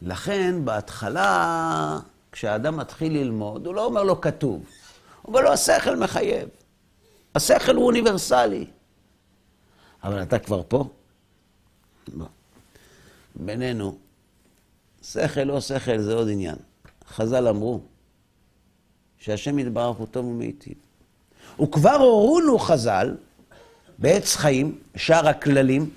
לכן, 0.03 0.64
בהתחלה, 0.64 1.99
כשהאדם 2.33 2.77
מתחיל 2.77 3.12
ללמוד, 3.12 3.66
הוא 3.66 3.75
לא 3.75 3.85
אומר 3.85 4.03
לו 4.03 4.21
כתוב, 4.21 4.64
הוא 5.23 5.35
אומר 5.35 5.41
לו, 5.41 5.53
השכל 5.53 5.97
מחייב. 5.97 6.49
השכל 7.35 7.77
הוא 7.77 7.87
אוניברסלי. 7.87 8.66
אבל 10.05 10.23
אתה 10.23 10.39
כבר 10.39 10.62
פה? 10.69 10.89
לא. 12.14 12.27
בינינו, 13.35 13.99
שכל 15.03 15.43
לא 15.43 15.61
שכל 15.61 15.99
זה 15.99 16.14
עוד 16.14 16.29
עניין. 16.29 16.57
חז"ל 17.09 17.49
אמרו 17.49 17.81
שהשם 19.19 19.59
יתברך 19.59 19.97
הוא 19.97 20.07
טוב 20.07 20.27
ומיטיב. 20.27 20.75
וכבר 21.61 21.95
הורונו 21.95 22.59
חז"ל 22.59 23.16
בעץ 23.99 24.37
חיים, 24.37 24.79
שער 24.97 25.29
הכללים, 25.29 25.91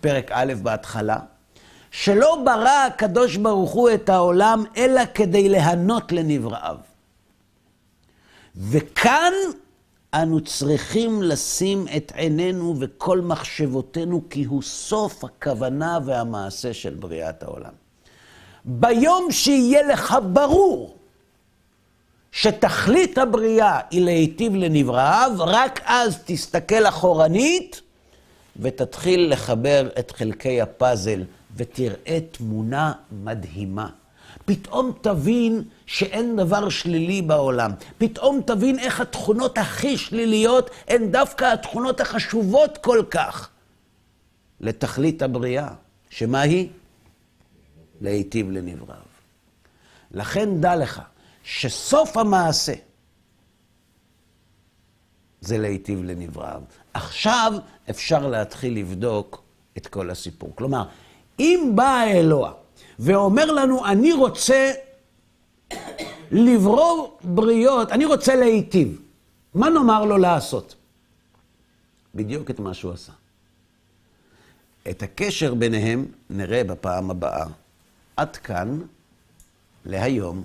פרק 0.00 0.30
א' 0.32 0.52
בהתחלה, 0.62 1.18
שלא 1.90 2.42
ברא 2.44 2.86
הקדוש 2.86 3.36
ברוך 3.36 3.70
הוא 3.70 3.90
את 3.94 4.08
העולם 4.08 4.64
אלא 4.76 5.00
כדי 5.14 5.48
להנות 5.48 6.12
לנבראיו. 6.12 6.76
וכאן 8.56 9.32
אנו 10.14 10.40
צריכים 10.40 11.22
לשים 11.22 11.86
את 11.96 12.12
עינינו 12.14 12.74
וכל 12.80 13.20
מחשבותינו, 13.20 14.22
כי 14.30 14.44
הוא 14.44 14.62
סוף 14.62 15.24
הכוונה 15.24 15.98
והמעשה 16.04 16.74
של 16.74 16.94
בריאת 16.94 17.42
העולם. 17.42 17.72
ביום 18.64 19.30
שיהיה 19.30 19.82
לך 19.82 20.16
ברור 20.32 20.96
שתכלית 22.32 23.18
הבריאה 23.18 23.80
היא 23.90 24.04
להיטיב 24.04 24.54
לנבראיו, 24.54 25.32
רק 25.38 25.80
אז 25.84 26.18
תסתכל 26.24 26.86
אחורנית 26.86 27.82
ותתחיל 28.56 29.32
לחבר 29.32 29.88
את 29.98 30.10
חלקי 30.10 30.60
הפאזל 30.60 31.24
ותראה 31.56 32.18
תמונה 32.30 32.92
מדהימה. 33.12 33.88
פתאום 34.44 34.92
תבין 35.00 35.62
שאין 35.86 36.36
דבר 36.36 36.68
שלילי 36.68 37.22
בעולם. 37.22 37.70
פתאום 37.98 38.40
תבין 38.46 38.78
איך 38.78 39.00
התכונות 39.00 39.58
הכי 39.58 39.96
שליליות 39.98 40.70
הן 40.88 41.10
דווקא 41.10 41.52
התכונות 41.52 42.00
החשובות 42.00 42.78
כל 42.78 43.02
כך 43.10 43.48
לתכלית 44.60 45.22
הבריאה. 45.22 45.68
שמה 46.10 46.40
היא? 46.40 46.68
להיטיב 48.00 48.50
לנבריו. 48.50 49.02
לכן 50.10 50.60
דע 50.60 50.76
לך 50.76 51.02
שסוף 51.44 52.16
המעשה 52.16 52.72
זה 55.40 55.58
להיטיב 55.58 56.02
לנבריו. 56.02 56.62
עכשיו 56.94 57.52
אפשר 57.90 58.26
להתחיל 58.28 58.78
לבדוק 58.78 59.42
את 59.76 59.86
כל 59.86 60.10
הסיפור. 60.10 60.52
כלומר, 60.54 60.84
אם 61.38 61.72
בא 61.74 61.84
האלוה 61.84 62.52
ואומר 62.98 63.52
לנו, 63.52 63.86
אני 63.86 64.12
רוצה 64.12 64.72
לברוא 66.30 67.08
בריות, 67.24 67.92
אני 67.92 68.04
רוצה 68.04 68.36
להיטיב, 68.36 69.00
מה 69.54 69.70
נאמר 69.70 70.04
לו 70.04 70.18
לעשות? 70.18 70.74
בדיוק 72.14 72.50
את 72.50 72.60
מה 72.60 72.74
שהוא 72.74 72.92
עשה. 72.92 73.12
את 74.90 75.02
הקשר 75.02 75.54
ביניהם 75.54 76.06
נראה 76.30 76.64
בפעם 76.64 77.10
הבאה. 77.10 77.46
עד 78.16 78.36
כאן 78.36 78.78
להיום. 79.84 80.42